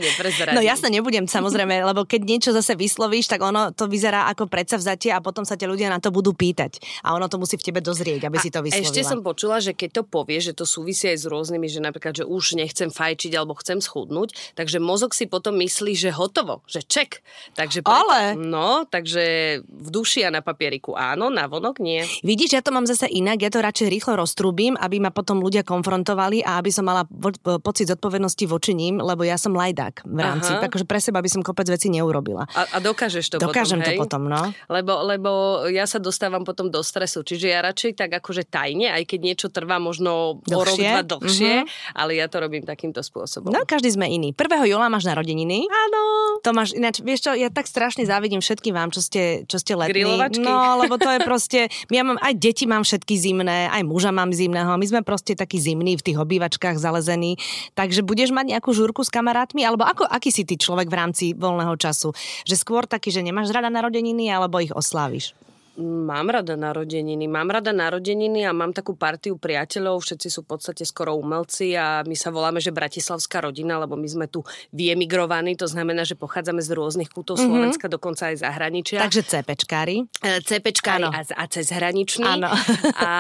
No 0.57 0.61
jasne, 0.61 0.92
nebudem 0.92 1.24
samozrejme, 1.24 1.83
lebo 1.88 2.04
keď 2.04 2.20
niečo 2.22 2.50
zase 2.52 2.76
vyslovíš, 2.76 3.33
tak 3.33 3.40
ono 3.40 3.72
to 3.72 3.88
vyzerá 3.88 4.28
ako 4.30 4.46
predsavzatie 4.46 5.11
a 5.11 5.24
potom 5.24 5.42
sa 5.42 5.57
ťa 5.57 5.66
ľudia 5.66 5.88
na 5.88 5.98
to 5.98 6.12
budú 6.12 6.37
pýtať. 6.37 6.78
A 7.02 7.16
ono 7.16 7.26
to 7.26 7.40
musí 7.40 7.57
v 7.57 7.64
tebe 7.64 7.80
dozrieť, 7.80 8.28
aby 8.28 8.37
a 8.38 8.42
si 8.42 8.50
to 8.52 8.61
vyslovila. 8.61 8.85
Ešte 8.85 9.00
som 9.02 9.24
počula, 9.24 9.59
že 9.59 9.72
keď 9.72 10.00
to 10.00 10.02
povie, 10.07 10.34
vie, 10.35 10.42
že 10.42 10.51
to 10.51 10.66
súvisí 10.66 11.07
aj 11.07 11.23
s 11.23 11.27
rôznymi, 11.31 11.70
že 11.70 11.79
napríklad, 11.79 12.18
že 12.18 12.25
už 12.27 12.59
nechcem 12.59 12.90
fajčiť 12.90 13.31
alebo 13.38 13.55
chcem 13.55 13.79
schudnúť, 13.79 14.59
takže 14.59 14.83
mozog 14.83 15.14
si 15.14 15.31
potom 15.31 15.55
myslí, 15.62 15.94
že 15.94 16.11
hotovo, 16.11 16.66
že 16.66 16.83
ček. 16.83 17.23
Takže 17.55 17.87
preto, 17.87 17.94
Ale... 17.94 18.35
No, 18.35 18.83
takže 18.90 19.23
v 19.62 19.88
duši 19.94 20.27
a 20.27 20.35
na 20.35 20.42
papieriku 20.42 20.99
áno, 20.99 21.31
na 21.31 21.47
vonok 21.47 21.79
nie. 21.79 22.03
Vidíš, 22.27 22.59
ja 22.59 22.62
to 22.66 22.75
mám 22.75 22.90
zase 22.90 23.07
inak, 23.07 23.38
ja 23.38 23.55
to 23.55 23.62
radšej 23.62 23.87
rýchlo 23.87 24.18
roztrubím, 24.18 24.75
aby 24.75 24.99
ma 24.99 25.14
potom 25.14 25.38
ľudia 25.38 25.62
konfrontovali 25.62 26.42
a 26.42 26.59
aby 26.59 26.75
som 26.75 26.83
mala 26.83 27.07
vo- 27.07 27.62
pocit 27.62 27.87
zodpovednosti 27.87 28.44
voči 28.51 28.73
ním, 28.75 28.99
lebo 28.99 29.23
ja 29.23 29.38
som 29.38 29.55
lajdák 29.55 30.03
v 30.03 30.18
rámci, 30.18 30.51
Aha. 30.51 30.62
takže 30.66 30.88
pre 30.88 30.99
seba 30.99 31.23
by 31.23 31.31
som 31.31 31.47
kopec 31.47 31.68
veci 31.70 31.92
neurobila. 31.92 32.49
A, 32.57 32.66
a 32.75 32.79
dokážeš 32.81 33.37
to 33.37 33.38
Dokážem 33.38 33.85
potom, 33.85 33.92
to 33.92 34.01
potom, 34.01 34.23
no. 34.27 34.42
Lebo, 34.73 35.05
lebo 35.05 35.31
ja 35.68 35.85
sa 35.85 36.01
dostávam 36.01 36.42
potom 36.42 36.73
do 36.73 36.81
stresu, 36.81 37.20
čiže 37.20 37.53
ja 37.53 37.61
radšej 37.61 38.01
tak 38.01 38.11
akože 38.25 38.49
tajne, 38.49 38.88
aj 38.88 39.05
keď 39.05 39.20
niečo 39.20 39.49
trvá 39.53 39.77
možno 39.77 40.24
dlhšie. 40.45 40.57
o 40.57 40.63
rok, 40.65 40.77
dva 40.81 41.03
dlhšie, 41.05 41.55
mm-hmm. 41.65 41.97
ale 41.99 42.11
ja 42.17 42.27
to 42.27 42.37
robím 42.41 42.65
takýmto 42.65 43.01
spôsobom. 43.05 43.53
No, 43.53 43.63
každý 43.69 43.93
sme 43.93 44.09
iný. 44.09 44.33
1. 44.33 44.71
júla 44.71 44.89
máš 44.89 45.05
narodeniny. 45.05 45.69
Áno. 45.69 46.03
To 46.41 46.51
máš, 46.57 46.73
ináč, 46.77 47.05
vieš 47.05 47.29
čo, 47.29 47.33
ja 47.37 47.53
tak 47.53 47.69
strašne 47.69 48.09
závidím 48.09 48.41
všetkým 48.41 48.75
vám, 48.75 48.91
čo 48.91 49.05
ste, 49.05 49.45
čo 49.45 49.61
ste 49.61 49.77
letní. 49.77 50.03
Grilovačky. 50.03 50.45
No, 50.45 50.81
lebo 50.81 50.97
to 50.97 51.09
je 51.13 51.21
proste, 51.23 51.61
ja 51.93 52.03
mám, 52.03 52.17
aj 52.21 52.35
deti 52.37 52.65
mám 52.65 52.83
všetky 52.83 53.15
zimné, 53.17 53.69
aj 53.69 53.83
muža 53.85 54.11
mám 54.11 54.33
zimného, 54.33 54.73
my 54.77 54.87
sme 54.89 55.01
proste 55.05 55.37
takí 55.37 55.61
zimní 55.61 56.01
v 56.01 56.05
tých 56.05 56.19
obývačkách 56.21 56.81
zalezení. 56.81 57.37
Takže 57.77 58.07
budeš 58.07 58.33
mať 58.33 58.57
nejakú 58.57 58.73
žúrku 58.73 59.05
s 59.05 59.11
kamarátmi, 59.13 59.65
alebo 59.65 59.85
ako, 59.85 60.09
aký 60.09 60.33
si 60.33 60.49
ty 60.49 60.57
človek 60.57 60.89
v 60.89 60.97
rámci 60.97 61.25
voľného 61.35 61.75
času? 61.77 62.13
Že 62.49 62.55
skôr 62.57 62.83
taký, 62.89 63.13
že 63.13 63.25
nemáš 63.25 63.53
rada 63.53 63.69
narodeniny, 63.69 64.31
alebo 64.31 64.63
ich 64.63 64.73
osláviš? 64.73 65.37
Mám 65.81 66.31
rada 66.31 66.55
narodeniny. 66.55 67.27
Mám 67.27 67.51
rada 67.51 67.75
narodeniny 67.75 68.47
a 68.47 68.55
mám 68.55 68.71
takú 68.71 68.95
partiu 68.95 69.35
priateľov, 69.35 70.07
všetci 70.07 70.29
sú 70.31 70.47
v 70.47 70.55
podstate 70.55 70.87
skoro 70.87 71.19
umelci 71.19 71.75
a 71.75 72.07
my 72.07 72.15
sa 72.15 72.31
voláme, 72.31 72.63
že 72.63 72.71
Bratislavská 72.71 73.43
rodina, 73.43 73.83
lebo 73.83 73.99
my 73.99 74.07
sme 74.07 74.27
tu 74.31 74.47
vyemigrovaní, 74.71 75.59
to 75.59 75.67
znamená, 75.67 76.07
že 76.07 76.15
pochádzame 76.15 76.63
z 76.63 76.71
rôznych 76.79 77.11
kútov 77.11 77.43
mm-hmm. 77.43 77.51
Slovenska, 77.51 77.87
dokonca 77.91 78.31
aj 78.31 78.47
zahraničia. 78.47 79.03
Takže 79.03 79.27
CPčkári. 79.27 80.07
E, 80.23 80.39
CPčkári 80.47 81.11
a, 81.11 81.21
a 81.27 81.45
cez 81.51 81.75
hraniční. 81.75 82.23
Áno. 82.23 82.55
A, 82.95 83.13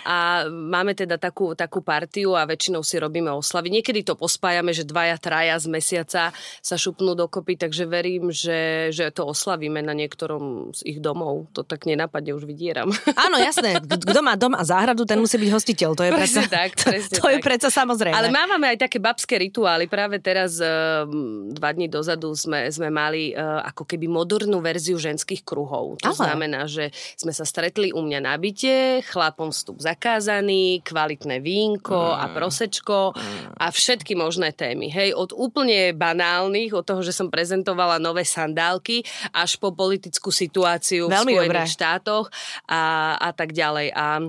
a 0.00 0.16
máme 0.48 0.96
teda 0.96 1.20
takú, 1.20 1.52
takú 1.52 1.84
partiu 1.84 2.34
a 2.34 2.48
väčšinou 2.48 2.80
si 2.80 2.96
robíme 2.96 3.30
oslavy. 3.30 3.68
Niekedy 3.68 4.02
to 4.02 4.16
pospájame, 4.16 4.72
že 4.72 4.88
dvaja, 4.88 5.20
traja 5.20 5.54
z 5.60 5.66
mesiaca 5.70 6.22
sa 6.64 6.76
šupnú 6.76 7.14
dokopy, 7.14 7.60
takže 7.60 7.84
verím, 7.86 8.32
že, 8.32 8.90
že 8.90 9.12
to 9.12 9.28
oslavíme 9.28 9.84
na 9.84 9.92
niektorom 9.92 10.72
z 10.72 10.80
ich 10.88 10.98
domov. 10.98 11.52
To 11.52 11.62
tak 11.62 11.89
nenapadne, 11.94 12.32
už 12.32 12.46
vydieram. 12.46 12.88
Áno, 13.26 13.36
jasné. 13.40 13.82
Kto 13.82 14.20
má 14.22 14.38
dom 14.38 14.54
a 14.54 14.62
záhradu, 14.62 15.02
ten 15.02 15.18
musí 15.18 15.36
byť 15.36 15.50
hostiteľ. 15.50 15.90
To 15.98 16.02
je 16.06 16.12
predsa, 16.14 16.42
tak, 16.46 16.76
to, 16.80 16.90
to 16.94 17.26
tak. 17.26 17.32
je 17.34 17.38
predsa 17.42 17.68
samozrejme. 17.68 18.14
Ale 18.14 18.30
máme 18.30 18.70
aj 18.70 18.86
také 18.86 19.02
babské 19.02 19.36
rituály. 19.42 19.90
Práve 19.90 20.22
teraz 20.22 20.62
uh, 20.62 21.04
dva 21.50 21.70
dní 21.74 21.90
dozadu 21.90 22.32
sme, 22.38 22.70
sme 22.70 22.88
mali 22.88 23.34
uh, 23.34 23.66
ako 23.66 23.84
keby 23.84 24.06
modernú 24.06 24.62
verziu 24.62 24.96
ženských 24.96 25.42
kruhov. 25.42 25.98
To 26.06 26.14
Ale. 26.14 26.18
znamená, 26.18 26.70
že 26.70 26.94
sme 27.18 27.34
sa 27.34 27.42
stretli 27.42 27.90
u 27.90 28.00
mňa 28.04 28.20
na 28.22 28.34
byte, 28.38 29.02
chlapom 29.06 29.50
vstup 29.50 29.82
zakázaný, 29.82 30.84
kvalitné 30.86 31.42
vínko 31.42 32.14
mm. 32.14 32.18
a 32.20 32.24
prosečko 32.30 32.98
mm. 33.12 33.58
a 33.58 33.66
všetky 33.72 34.14
možné 34.14 34.52
témy. 34.54 34.92
Hej, 34.92 35.16
od 35.16 35.30
úplne 35.34 35.96
banálnych, 35.96 36.70
od 36.76 36.84
toho, 36.86 37.00
že 37.00 37.16
som 37.16 37.32
prezentovala 37.32 37.98
nové 37.98 38.22
sandálky, 38.22 39.02
až 39.34 39.56
po 39.56 39.72
politickú 39.72 40.28
situáciu 40.28 41.08
Veľmi 41.08 41.32
v 41.32 41.36
Spojených 41.40 41.74
štátoch 41.80 42.28
a, 42.68 43.16
a 43.16 43.30
tak 43.32 43.56
ďalej. 43.56 43.96
A 43.96 44.28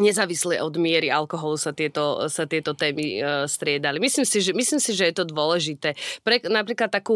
nezávisle 0.00 0.58
od 0.64 0.74
miery 0.80 1.12
alkoholu 1.12 1.60
sa 1.60 1.76
tieto, 1.76 2.26
sa 2.32 2.48
tieto 2.48 2.72
témy 2.72 3.20
uh, 3.20 3.44
striedali. 3.44 4.00
Myslím 4.00 4.24
si, 4.24 4.40
že, 4.40 4.56
myslím 4.56 4.80
si, 4.80 4.96
že 4.96 5.12
je 5.12 5.14
to 5.20 5.24
dôležité. 5.28 5.94
Pre 6.24 6.40
napríklad 6.48 6.88
takú 6.88 7.14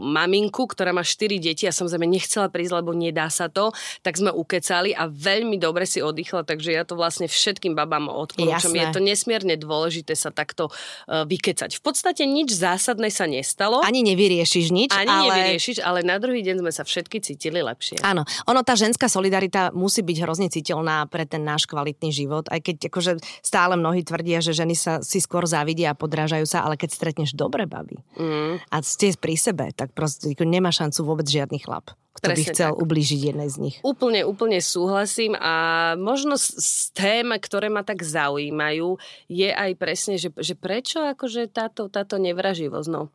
maminku, 0.00 0.64
ktorá 0.64 0.96
má 0.96 1.04
4 1.04 1.36
deti 1.36 1.68
a 1.68 1.72
samozrejme 1.76 2.08
nechcela 2.08 2.48
prísť, 2.48 2.80
lebo 2.80 2.96
nedá 2.96 3.28
sa 3.28 3.52
to, 3.52 3.70
tak 4.00 4.16
sme 4.16 4.32
ukecali 4.32 4.96
a 4.96 5.06
veľmi 5.06 5.60
dobre 5.60 5.84
si 5.84 6.00
oddychla, 6.00 6.48
takže 6.48 6.72
ja 6.72 6.88
to 6.88 6.96
vlastne 6.96 7.28
všetkým 7.28 7.76
babám 7.76 8.08
odporúčam. 8.08 8.72
Jasné. 8.72 8.80
Je 8.80 8.86
to 8.96 9.00
nesmierne 9.04 9.54
dôležité 9.60 10.16
sa 10.16 10.32
takto 10.32 10.72
uh, 10.72 11.28
vykecať. 11.28 11.76
V 11.76 11.82
podstate 11.84 12.24
nič 12.24 12.56
zásadné 12.56 13.12
sa 13.12 13.28
nestalo. 13.28 13.84
Ani 13.84 14.00
nevyriešiš 14.00 14.72
nič. 14.72 14.90
Ani 14.96 15.12
ale... 15.12 15.24
nevyriešiš, 15.28 15.84
ale 15.84 16.00
na 16.00 16.16
druhý 16.16 16.40
deň 16.40 16.64
sme 16.64 16.72
sa 16.72 16.82
všetky 16.88 17.20
cítili 17.20 17.60
lepšie. 17.60 18.00
Áno, 18.00 18.24
ono 18.48 18.60
tá 18.64 18.72
ženská 18.72 19.10
solidarita 19.10 19.74
musí 19.76 20.00
byť 20.00 20.16
hrozne 20.24 20.48
citeľná 20.48 21.04
pre 21.10 21.28
ten 21.28 21.42
náš 21.44 21.68
kvalitný 21.68 22.13
život, 22.14 22.46
aj 22.46 22.62
keď 22.62 22.76
akože 22.94 23.12
stále 23.42 23.74
mnohí 23.74 24.06
tvrdia, 24.06 24.38
že 24.38 24.54
ženy 24.54 24.78
sa 24.78 25.02
si 25.02 25.18
skôr 25.18 25.50
závidia 25.50 25.90
a 25.90 25.98
podrážajú 25.98 26.46
sa, 26.46 26.62
ale 26.62 26.78
keď 26.78 26.94
stretneš 26.94 27.34
dobre 27.34 27.66
baby 27.66 27.98
mm. 28.14 28.70
a 28.70 28.76
ste 28.86 29.10
pri 29.18 29.34
sebe, 29.34 29.74
tak 29.74 29.90
proste 29.90 30.30
nemá 30.46 30.70
šancu 30.70 31.02
vôbec 31.02 31.26
žiadny 31.26 31.58
chlap 31.58 31.90
kto 32.14 32.30
Presne 32.30 32.38
by 32.38 32.50
chcel 32.54 32.70
tak. 32.70 32.82
ublížiť 32.86 33.20
jednej 33.34 33.50
z 33.50 33.56
nich. 33.58 33.76
Úplne, 33.82 34.22
úplne 34.22 34.62
súhlasím 34.62 35.34
a 35.34 35.52
možno 35.98 36.38
z, 36.38 36.94
tém, 36.94 37.26
ktoré 37.34 37.66
ma 37.66 37.82
tak 37.82 38.06
zaujímajú, 38.06 39.02
je 39.26 39.50
aj 39.50 39.70
presne, 39.74 40.14
že, 40.14 40.30
že 40.38 40.54
prečo 40.54 41.02
akože 41.02 41.50
táto, 41.50 41.90
táto 41.90 42.14
nevraživosť. 42.22 42.86
No 42.86 43.10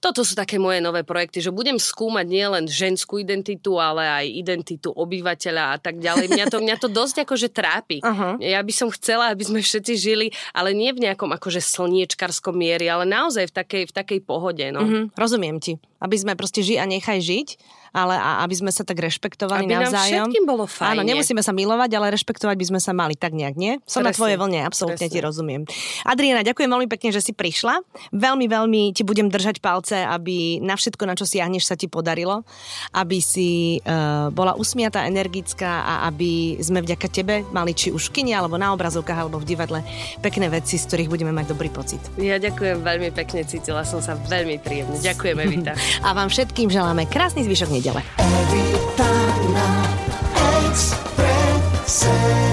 toto 0.00 0.24
sú 0.24 0.32
také 0.32 0.56
moje 0.56 0.80
nové 0.80 1.04
projekty, 1.04 1.44
že 1.44 1.52
budem 1.52 1.76
skúmať 1.76 2.24
nielen 2.24 2.64
ženskú 2.64 3.20
identitu, 3.20 3.76
ale 3.76 4.08
aj 4.08 4.26
identitu 4.32 4.88
obyvateľa 4.96 5.64
a 5.66 5.78
tak 5.78 6.00
ďalej. 6.00 6.32
Mňa 6.32 6.46
to, 6.48 6.58
mňa 6.64 6.76
to 6.80 6.88
dosť 6.88 7.28
akože 7.28 7.52
trápi. 7.52 8.00
Uh-huh. 8.00 8.40
Ja 8.40 8.64
by 8.64 8.72
som 8.72 8.88
chcela, 8.88 9.28
aby 9.28 9.44
sme 9.44 9.60
všetci 9.60 9.92
žili, 10.00 10.32
ale 10.56 10.72
nie 10.72 10.96
v 10.96 11.04
nejakom 11.04 11.28
akože 11.36 11.60
slniečkarskom 11.60 12.56
miery, 12.56 12.88
ale 12.88 13.04
naozaj 13.04 13.52
v 13.52 13.54
takej, 13.54 13.82
v 13.88 13.92
takej 13.92 14.20
pohode. 14.24 14.64
No. 14.72 14.80
Uh-huh. 14.80 15.04
Rozumiem 15.12 15.60
ti. 15.60 15.76
Aby 16.00 16.16
sme 16.16 16.32
proste 16.32 16.64
ži 16.64 16.80
a 16.80 16.88
nechaj 16.88 17.20
žiť 17.20 17.48
ale 17.90 18.14
a 18.14 18.42
aby 18.46 18.54
sme 18.54 18.70
sa 18.70 18.86
tak 18.86 18.98
rešpektovali 18.98 19.66
aby 19.66 19.74
navzájom. 19.74 20.30
Nám 20.30 20.46
bolo 20.46 20.64
fajn. 20.66 20.94
Áno, 20.94 21.02
nemusíme 21.02 21.42
sa 21.42 21.50
milovať, 21.50 21.90
ale 21.98 22.14
rešpektovať 22.14 22.56
by 22.56 22.66
sme 22.74 22.80
sa 22.80 22.92
mali 22.94 23.14
tak 23.18 23.34
nejak, 23.34 23.54
nie? 23.58 23.82
Som 23.86 24.02
Presne. 24.02 24.06
na 24.06 24.10
tvojej 24.16 24.36
vlne, 24.38 24.60
absolútne 24.62 25.06
Presne. 25.06 25.14
ti 25.14 25.24
rozumiem. 25.24 25.62
Adriana, 26.06 26.46
ďakujem 26.46 26.70
veľmi 26.70 26.88
pekne, 26.88 27.10
že 27.10 27.20
si 27.20 27.32
prišla. 27.34 27.82
Veľmi, 28.14 28.46
veľmi 28.46 28.82
ti 28.94 29.02
budem 29.02 29.26
držať 29.28 29.58
palce, 29.58 29.98
aby 29.98 30.62
na 30.62 30.78
všetko, 30.78 31.02
na 31.06 31.14
čo 31.18 31.26
siahneš, 31.26 31.66
sa 31.66 31.74
ti 31.74 31.90
podarilo. 31.90 32.46
Aby 32.94 33.18
si 33.18 33.80
uh, 33.82 34.30
bola 34.30 34.54
usmiatá, 34.54 35.06
energická 35.10 35.82
a 35.82 35.94
aby 36.10 36.60
sme 36.62 36.82
vďaka 36.82 37.08
tebe 37.10 37.42
mali 37.50 37.74
či 37.74 37.90
už 37.90 38.10
v 38.10 38.22
kine, 38.22 38.32
alebo 38.38 38.54
na 38.54 38.70
obrazovkách, 38.74 39.18
alebo 39.26 39.42
v 39.42 39.46
divadle 39.46 39.80
pekné 40.22 40.46
veci, 40.46 40.78
z 40.78 40.86
ktorých 40.86 41.10
budeme 41.10 41.32
mať 41.34 41.50
dobrý 41.50 41.68
pocit. 41.72 42.00
Ja 42.20 42.38
ďakujem 42.38 42.82
veľmi 42.82 43.10
pekne, 43.10 43.42
cítila 43.42 43.82
som 43.82 43.98
sa 43.98 44.14
veľmi 44.14 44.62
príjemne. 44.62 44.96
Ďakujeme, 45.00 45.42
Vita. 45.50 45.72
a 46.06 46.08
vám 46.14 46.28
všetkým 46.30 46.70
želáme 46.70 47.08
krásny 47.10 47.42
zvyšok 47.42 47.79
nedele. 47.80 48.04
Evita 48.18 49.10
na 49.54 50.68
Expresse. 50.68 52.49